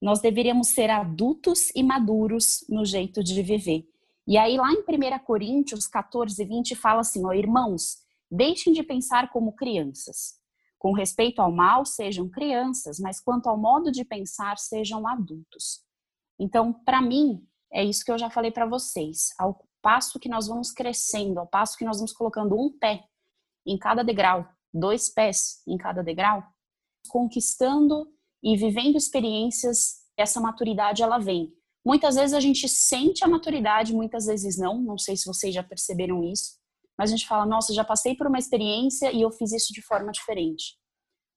nós 0.00 0.20
deveríamos 0.20 0.68
ser 0.68 0.90
adultos 0.90 1.70
e 1.74 1.82
maduros 1.82 2.64
no 2.68 2.84
jeito 2.84 3.22
de 3.22 3.40
viver. 3.40 3.88
E 4.26 4.36
aí, 4.36 4.56
lá 4.56 4.70
em 4.72 4.80
1 4.80 5.18
Coríntios 5.24 5.86
14, 5.86 6.44
20, 6.44 6.74
fala 6.74 7.00
assim: 7.00 7.24
ó, 7.24 7.32
irmãos, 7.32 7.98
deixem 8.30 8.72
de 8.72 8.82
pensar 8.82 9.30
como 9.30 9.54
crianças. 9.54 10.40
Com 10.78 10.92
respeito 10.92 11.40
ao 11.40 11.52
mal, 11.52 11.84
sejam 11.86 12.28
crianças, 12.28 12.98
mas 12.98 13.20
quanto 13.20 13.48
ao 13.48 13.56
modo 13.56 13.92
de 13.92 14.04
pensar, 14.04 14.58
sejam 14.58 15.06
adultos. 15.06 15.80
Então, 16.38 16.72
para 16.72 17.00
mim, 17.00 17.46
é 17.72 17.84
isso 17.84 18.04
que 18.04 18.12
eu 18.12 18.18
já 18.18 18.30
falei 18.30 18.50
para 18.50 18.66
vocês. 18.66 19.30
Ao 19.38 19.66
passo 19.80 20.18
que 20.18 20.28
nós 20.28 20.46
vamos 20.46 20.70
crescendo, 20.70 21.40
ao 21.40 21.46
passo 21.46 21.76
que 21.76 21.84
nós 21.84 21.96
vamos 21.96 22.12
colocando 22.12 22.54
um 22.54 22.70
pé 22.78 23.04
em 23.66 23.78
cada 23.78 24.02
degrau, 24.02 24.46
dois 24.72 25.08
pés 25.08 25.62
em 25.66 25.76
cada 25.76 26.02
degrau, 26.02 26.42
conquistando 27.08 28.06
e 28.42 28.56
vivendo 28.56 28.96
experiências, 28.96 30.02
essa 30.16 30.40
maturidade 30.40 31.02
ela 31.02 31.18
vem. 31.18 31.52
Muitas 31.84 32.14
vezes 32.14 32.34
a 32.34 32.40
gente 32.40 32.68
sente 32.68 33.24
a 33.24 33.28
maturidade, 33.28 33.92
muitas 33.92 34.26
vezes 34.26 34.56
não. 34.56 34.80
Não 34.80 34.98
sei 34.98 35.16
se 35.16 35.26
vocês 35.26 35.54
já 35.54 35.62
perceberam 35.62 36.22
isso, 36.22 36.58
mas 36.96 37.10
a 37.10 37.16
gente 37.16 37.26
fala: 37.26 37.44
nossa, 37.44 37.74
já 37.74 37.84
passei 37.84 38.16
por 38.16 38.26
uma 38.26 38.38
experiência 38.38 39.12
e 39.12 39.22
eu 39.22 39.30
fiz 39.30 39.52
isso 39.52 39.72
de 39.72 39.82
forma 39.82 40.12
diferente. 40.12 40.76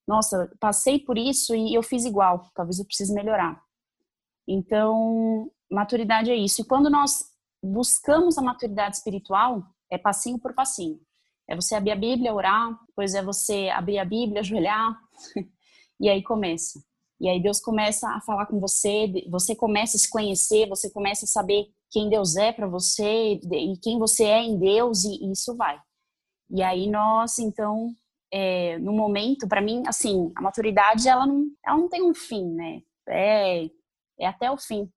Nossa, 0.08 0.51
passei 0.60 1.00
por 1.00 1.18
isso 1.18 1.56
e 1.56 1.74
eu 1.74 1.82
fiz 1.82 2.06
igual. 2.06 2.51
Talvez 2.54 2.77
eu 2.77 2.86
precise 2.86 3.13
melhorar. 3.13 3.60
Então, 4.48 5.51
maturidade 5.72 6.31
é 6.31 6.36
isso. 6.36 6.62
E 6.62 6.65
quando 6.65 6.89
nós 6.89 7.25
buscamos 7.63 8.38
a 8.38 8.41
maturidade 8.41 8.98
espiritual, 8.98 9.63
é 9.89 9.98
passinho 9.98 10.39
por 10.39 10.53
passinho. 10.53 11.00
É 11.48 11.55
você 11.55 11.75
abrir 11.75 11.91
a 11.91 11.95
Bíblia, 11.95 12.34
orar, 12.34 12.79
depois 12.88 13.13
é 13.13 13.24
você 13.24 13.69
abrir 13.69 14.00
a 14.00 14.05
Bíblia, 14.05 14.41
ajoelhar, 14.41 14.98
e 16.00 16.10
aí 16.10 16.24
começa. 16.24 16.79
E 17.19 17.29
aí 17.29 17.41
Deus 17.41 17.62
começa 17.62 18.10
a 18.10 18.22
falar 18.22 18.45
com 18.45 18.60
você, 18.60 19.07
você 19.29 19.55
começa 19.55 19.95
a 19.95 20.00
se 20.00 20.10
conhecer, 20.10 20.67
você 20.67 20.89
começa 20.89 21.25
a 21.25 21.27
saber 21.27 21.67
quem 21.89 22.10
Deus 22.10 22.36
é 22.36 22.51
para 22.51 22.67
você 22.67 23.39
e 23.41 23.77
quem 23.81 23.98
você 23.98 24.25
é 24.25 24.41
em 24.41 24.57
Deus 24.57 25.05
e, 25.05 25.31
isso 25.31 25.55
vai. 25.55 25.79
E 26.50 26.62
aí 26.62 26.89
nós, 26.89 27.39
então, 27.39 27.93
é, 28.31 28.77
no 28.79 28.91
momento, 28.91 29.48
para 29.48 29.62
mim, 29.62 29.84
assim, 29.88 30.31
a 30.36 30.41
maturidade 30.41 31.07
ela 31.07 31.25
não, 31.25 31.45
ela 31.65 31.77
não 31.77 31.88
tem 31.88 32.03
um 32.03 32.13
fim, 32.13 32.53
né? 32.53 32.81
É, 33.07 33.65
é 34.19 34.27
até 34.27 34.51
o 34.51 34.57
fim. 34.57 34.89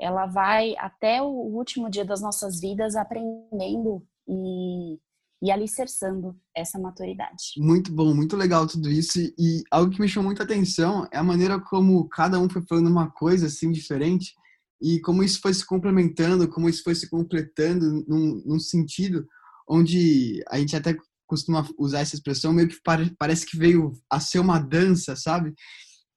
Ela 0.00 0.26
vai 0.26 0.74
até 0.78 1.20
o 1.20 1.26
último 1.26 1.90
dia 1.90 2.04
das 2.04 2.22
nossas 2.22 2.60
vidas 2.60 2.96
aprendendo 2.96 4.02
e 4.26 4.98
e 5.42 5.50
alicerçando 5.50 6.36
essa 6.54 6.78
maturidade. 6.78 7.54
Muito 7.56 7.90
bom, 7.92 8.14
muito 8.14 8.36
legal 8.36 8.66
tudo 8.66 8.90
isso. 8.90 9.18
E 9.38 9.62
algo 9.70 9.90
que 9.90 10.00
me 10.00 10.08
chamou 10.08 10.26
muita 10.26 10.42
atenção 10.42 11.08
é 11.10 11.16
a 11.16 11.22
maneira 11.22 11.58
como 11.58 12.08
cada 12.08 12.38
um 12.38 12.48
foi 12.48 12.62
falando 12.68 12.90
uma 12.90 13.10
coisa 13.10 13.46
assim 13.46 13.72
diferente 13.72 14.34
e 14.82 15.00
como 15.00 15.22
isso 15.22 15.40
foi 15.40 15.54
se 15.54 15.64
complementando, 15.64 16.48
como 16.48 16.68
isso 16.68 16.82
foi 16.82 16.94
se 16.94 17.08
completando 17.08 18.04
num, 18.06 18.42
num 18.44 18.60
sentido 18.60 19.26
onde 19.68 20.42
a 20.48 20.58
gente 20.58 20.76
até 20.76 20.96
costuma 21.26 21.66
usar 21.78 22.00
essa 22.00 22.16
expressão, 22.16 22.52
meio 22.52 22.68
que 22.68 22.82
pare, 22.82 23.14
parece 23.18 23.46
que 23.46 23.56
veio 23.56 23.92
a 24.10 24.18
ser 24.18 24.40
uma 24.40 24.58
dança, 24.58 25.14
sabe? 25.14 25.54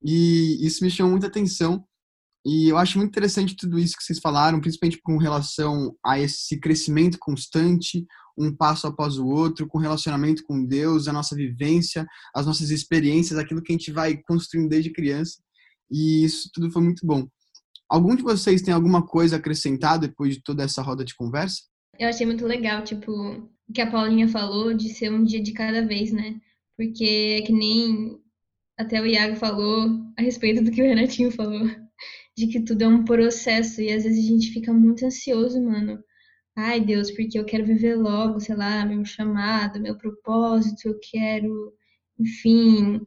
E 0.03 0.65
isso 0.65 0.83
me 0.83 0.89
chamou 0.89 1.11
muita 1.11 1.27
atenção. 1.27 1.85
E 2.45 2.67
eu 2.67 2.77
acho 2.77 2.97
muito 2.97 3.11
interessante 3.11 3.55
tudo 3.55 3.79
isso 3.79 3.95
que 3.95 4.03
vocês 4.03 4.19
falaram, 4.19 4.59
principalmente 4.59 5.01
com 5.01 5.17
relação 5.17 5.95
a 6.05 6.19
esse 6.19 6.59
crescimento 6.59 7.17
constante, 7.17 8.05
um 8.37 8.53
passo 8.53 8.85
após 8.85 9.17
o 9.17 9.25
outro, 9.25 9.67
com 9.67 9.77
relacionamento 9.77 10.43
com 10.43 10.65
Deus, 10.65 11.07
a 11.07 11.13
nossa 11.13 11.35
vivência, 11.35 12.05
as 12.35 12.45
nossas 12.45 12.69
experiências, 12.69 13.39
aquilo 13.39 13.61
que 13.61 13.71
a 13.71 13.77
gente 13.77 13.91
vai 13.91 14.17
construindo 14.17 14.69
desde 14.69 14.91
criança. 14.91 15.41
E 15.89 16.25
isso 16.25 16.49
tudo 16.53 16.69
foi 16.71 16.81
muito 16.81 17.05
bom. 17.05 17.25
Algum 17.89 18.15
de 18.15 18.23
vocês 18.23 18.61
tem 18.61 18.73
alguma 18.73 19.05
coisa 19.05 19.35
a 19.35 19.39
acrescentar 19.39 19.99
depois 19.99 20.35
de 20.35 20.43
toda 20.43 20.63
essa 20.63 20.81
roda 20.81 21.05
de 21.05 21.15
conversa? 21.15 21.61
Eu 21.97 22.09
achei 22.09 22.25
muito 22.25 22.45
legal, 22.45 22.83
tipo, 22.83 23.11
o 23.11 23.73
que 23.73 23.81
a 23.81 23.89
Paulinha 23.89 24.27
falou 24.27 24.73
de 24.73 24.89
ser 24.89 25.11
um 25.11 25.23
dia 25.23 25.41
de 25.41 25.53
cada 25.53 25.85
vez, 25.85 26.11
né? 26.11 26.35
Porque 26.75 27.37
é 27.39 27.45
que 27.45 27.53
nem 27.53 28.19
até 28.77 28.99
o 28.99 29.05
Iago 29.05 29.35
falou 29.35 29.87
a 30.17 30.21
respeito 30.21 30.63
do 30.63 30.71
que 30.71 30.81
o 30.81 30.85
Renatinho 30.85 31.31
falou, 31.31 31.69
de 32.37 32.47
que 32.47 32.61
tudo 32.61 32.83
é 32.83 32.87
um 32.87 33.03
processo 33.05 33.81
e 33.81 33.91
às 33.91 34.03
vezes 34.03 34.25
a 34.25 34.27
gente 34.27 34.51
fica 34.51 34.73
muito 34.73 35.05
ansioso, 35.05 35.61
mano, 35.61 36.03
ai 36.55 36.79
Deus, 36.81 37.11
porque 37.11 37.37
eu 37.39 37.45
quero 37.45 37.65
viver 37.65 37.95
logo, 37.95 38.39
sei 38.39 38.55
lá, 38.55 38.85
meu 38.85 39.05
chamado, 39.05 39.79
meu 39.81 39.97
propósito, 39.97 40.87
eu 40.87 40.99
quero, 40.99 41.73
enfim, 42.19 43.01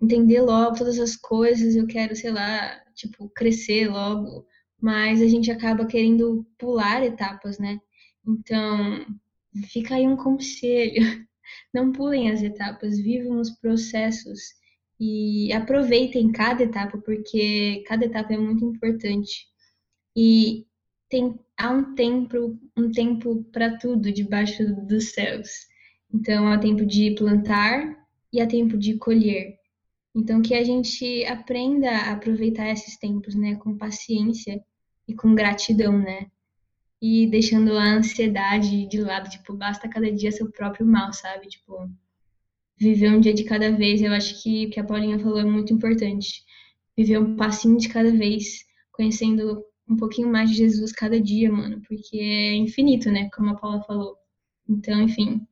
entender 0.00 0.40
logo 0.42 0.76
todas 0.76 0.98
as 0.98 1.16
coisas, 1.16 1.76
eu 1.76 1.86
quero, 1.86 2.16
sei 2.16 2.30
lá, 2.32 2.80
tipo, 2.94 3.28
crescer 3.30 3.88
logo, 3.90 4.46
mas 4.80 5.20
a 5.20 5.26
gente 5.28 5.50
acaba 5.50 5.86
querendo 5.86 6.46
pular 6.58 7.04
etapas, 7.04 7.58
né? 7.58 7.78
Então, 8.26 9.06
fica 9.68 9.94
aí 9.96 10.06
um 10.06 10.16
conselho. 10.16 11.02
Não 11.74 11.92
pulem 11.92 12.30
as 12.30 12.42
etapas, 12.42 12.98
vivam 12.98 13.40
os 13.40 13.50
processos 13.50 14.40
e 15.00 15.50
aproveitem 15.54 16.30
cada 16.30 16.62
etapa, 16.62 16.98
porque 16.98 17.82
cada 17.86 18.04
etapa 18.04 18.34
é 18.34 18.38
muito 18.38 18.62
importante. 18.66 19.48
E 20.14 20.66
tem, 21.08 21.40
há 21.56 21.70
um 21.70 21.94
tempo, 21.94 22.58
um 22.76 22.90
tempo 22.92 23.42
para 23.50 23.78
tudo 23.78 24.12
debaixo 24.12 24.62
dos 24.86 25.12
céus. 25.12 25.48
Então 26.12 26.48
há 26.48 26.58
tempo 26.58 26.84
de 26.84 27.12
plantar 27.12 27.96
e 28.30 28.40
há 28.42 28.46
tempo 28.46 28.76
de 28.76 28.98
colher. 28.98 29.58
Então 30.14 30.42
que 30.42 30.54
a 30.54 30.62
gente 30.62 31.24
aprenda 31.24 31.90
a 31.90 32.12
aproveitar 32.12 32.68
esses 32.70 32.98
tempos, 32.98 33.34
né, 33.34 33.56
com 33.56 33.78
paciência 33.78 34.62
e 35.08 35.14
com 35.14 35.34
gratidão, 35.34 35.98
né? 35.98 36.30
E 37.00 37.26
deixando 37.28 37.76
a 37.78 37.84
ansiedade 37.84 38.86
de 38.86 39.00
lado, 39.00 39.30
tipo, 39.30 39.54
basta 39.54 39.88
cada 39.88 40.12
dia 40.12 40.30
seu 40.30 40.50
próprio 40.50 40.84
mal, 40.84 41.12
sabe? 41.14 41.48
Tipo, 41.48 41.90
viver 42.80 43.12
um 43.12 43.20
dia 43.20 43.34
de 43.34 43.44
cada 43.44 43.70
vez. 43.70 44.00
Eu 44.00 44.12
acho 44.12 44.42
que 44.42 44.66
o 44.66 44.70
que 44.70 44.80
a 44.80 44.84
Paulinha 44.84 45.18
falou 45.18 45.38
é 45.38 45.44
muito 45.44 45.72
importante. 45.72 46.42
Viver 46.96 47.18
um 47.18 47.36
passinho 47.36 47.76
de 47.76 47.88
cada 47.88 48.10
vez, 48.10 48.64
conhecendo 48.92 49.62
um 49.88 49.96
pouquinho 49.96 50.30
mais 50.30 50.50
de 50.50 50.56
Jesus 50.56 50.92
cada 50.92 51.20
dia, 51.20 51.52
mano, 51.52 51.82
porque 51.86 52.16
é 52.16 52.54
infinito, 52.54 53.10
né? 53.10 53.28
Como 53.34 53.50
a 53.50 53.56
Paula 53.56 53.82
falou. 53.82 54.16
Então, 54.68 55.02
enfim, 55.02 55.46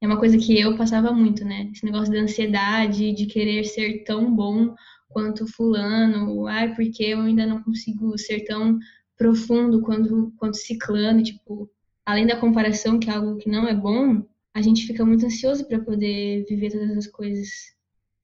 é 0.00 0.06
uma 0.06 0.18
coisa 0.18 0.38
que 0.38 0.58
eu 0.58 0.76
passava 0.76 1.12
muito, 1.12 1.44
né? 1.44 1.70
Esse 1.72 1.84
negócio 1.84 2.12
da 2.12 2.20
ansiedade, 2.20 3.12
de 3.12 3.26
querer 3.26 3.64
ser 3.64 4.04
tão 4.04 4.34
bom 4.34 4.74
quanto 5.08 5.46
fulano, 5.46 6.46
ai, 6.46 6.74
porque 6.74 7.02
eu 7.04 7.20
ainda 7.20 7.46
não 7.46 7.62
consigo 7.62 8.16
ser 8.18 8.44
tão 8.44 8.78
profundo 9.16 9.82
quanto, 9.82 10.32
quanto 10.36 10.56
ciclano, 10.56 11.22
tipo, 11.22 11.70
além 12.06 12.26
da 12.26 12.38
comparação, 12.38 12.98
que 12.98 13.10
é 13.10 13.14
algo 13.14 13.36
que 13.36 13.50
não 13.50 13.66
é 13.66 13.74
bom, 13.74 14.22
a 14.58 14.60
gente 14.60 14.88
fica 14.88 15.04
muito 15.04 15.24
ansioso 15.24 15.64
para 15.66 15.78
poder 15.78 16.44
viver 16.48 16.72
todas 16.72 16.96
as 16.96 17.06
coisas. 17.06 17.48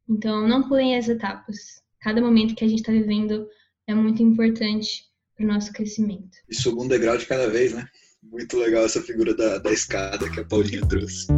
Então, 0.09 0.49
não 0.49 0.69
pulem 0.69 0.97
as 0.97 1.09
etapas. 1.09 1.57
Cada 2.01 2.21
momento 2.21 2.57
que 2.57 2.65
a 2.65 2.69
gente 2.69 2.81
está 2.81 2.91
vivendo 2.91 3.47
é 3.87 3.95
muito 3.95 4.21
importante 4.21 5.05
para 5.37 5.45
o 5.45 5.49
nosso 5.49 5.73
crescimento. 5.73 6.37
E 6.49 6.55
suba 6.55 6.83
um 6.83 6.89
degrau 6.89 7.17
de 7.17 7.27
cada 7.27 7.49
vez, 7.49 7.73
né? 7.73 7.87
Muito 8.21 8.59
legal 8.59 8.85
essa 8.85 9.01
figura 9.01 9.33
da, 9.37 9.59
da 9.59 9.73
escada 9.73 10.29
que 10.29 10.41
a 10.41 10.45
Paulinha 10.45 10.85
trouxe. 10.89 11.29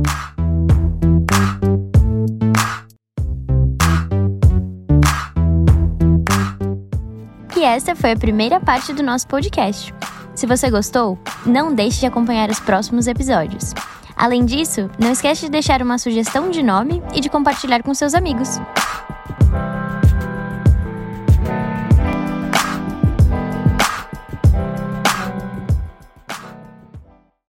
E 7.55 7.63
essa 7.63 7.95
foi 7.95 8.13
a 8.13 8.17
primeira 8.17 8.59
parte 8.59 8.95
do 8.95 9.03
nosso 9.03 9.29
podcast. 9.29 9.93
Se 10.35 10.47
você 10.47 10.71
gostou, 10.71 11.19
não 11.45 11.75
deixe 11.75 12.01
de 12.01 12.07
acompanhar 12.07 12.49
os 12.49 12.61
próximos 12.61 13.07
episódios. 13.07 13.75
Além 14.17 14.47
disso, 14.47 14.89
não 14.99 15.13
esqueça 15.13 15.43
de 15.43 15.51
deixar 15.51 15.83
uma 15.83 15.99
sugestão 15.99 16.51
de 16.51 16.63
nome 16.63 17.03
e 17.15 17.21
de 17.21 17.29
compartilhar 17.29 17.83
com 17.83 17.93
seus 17.93 18.15
amigos. 18.15 18.59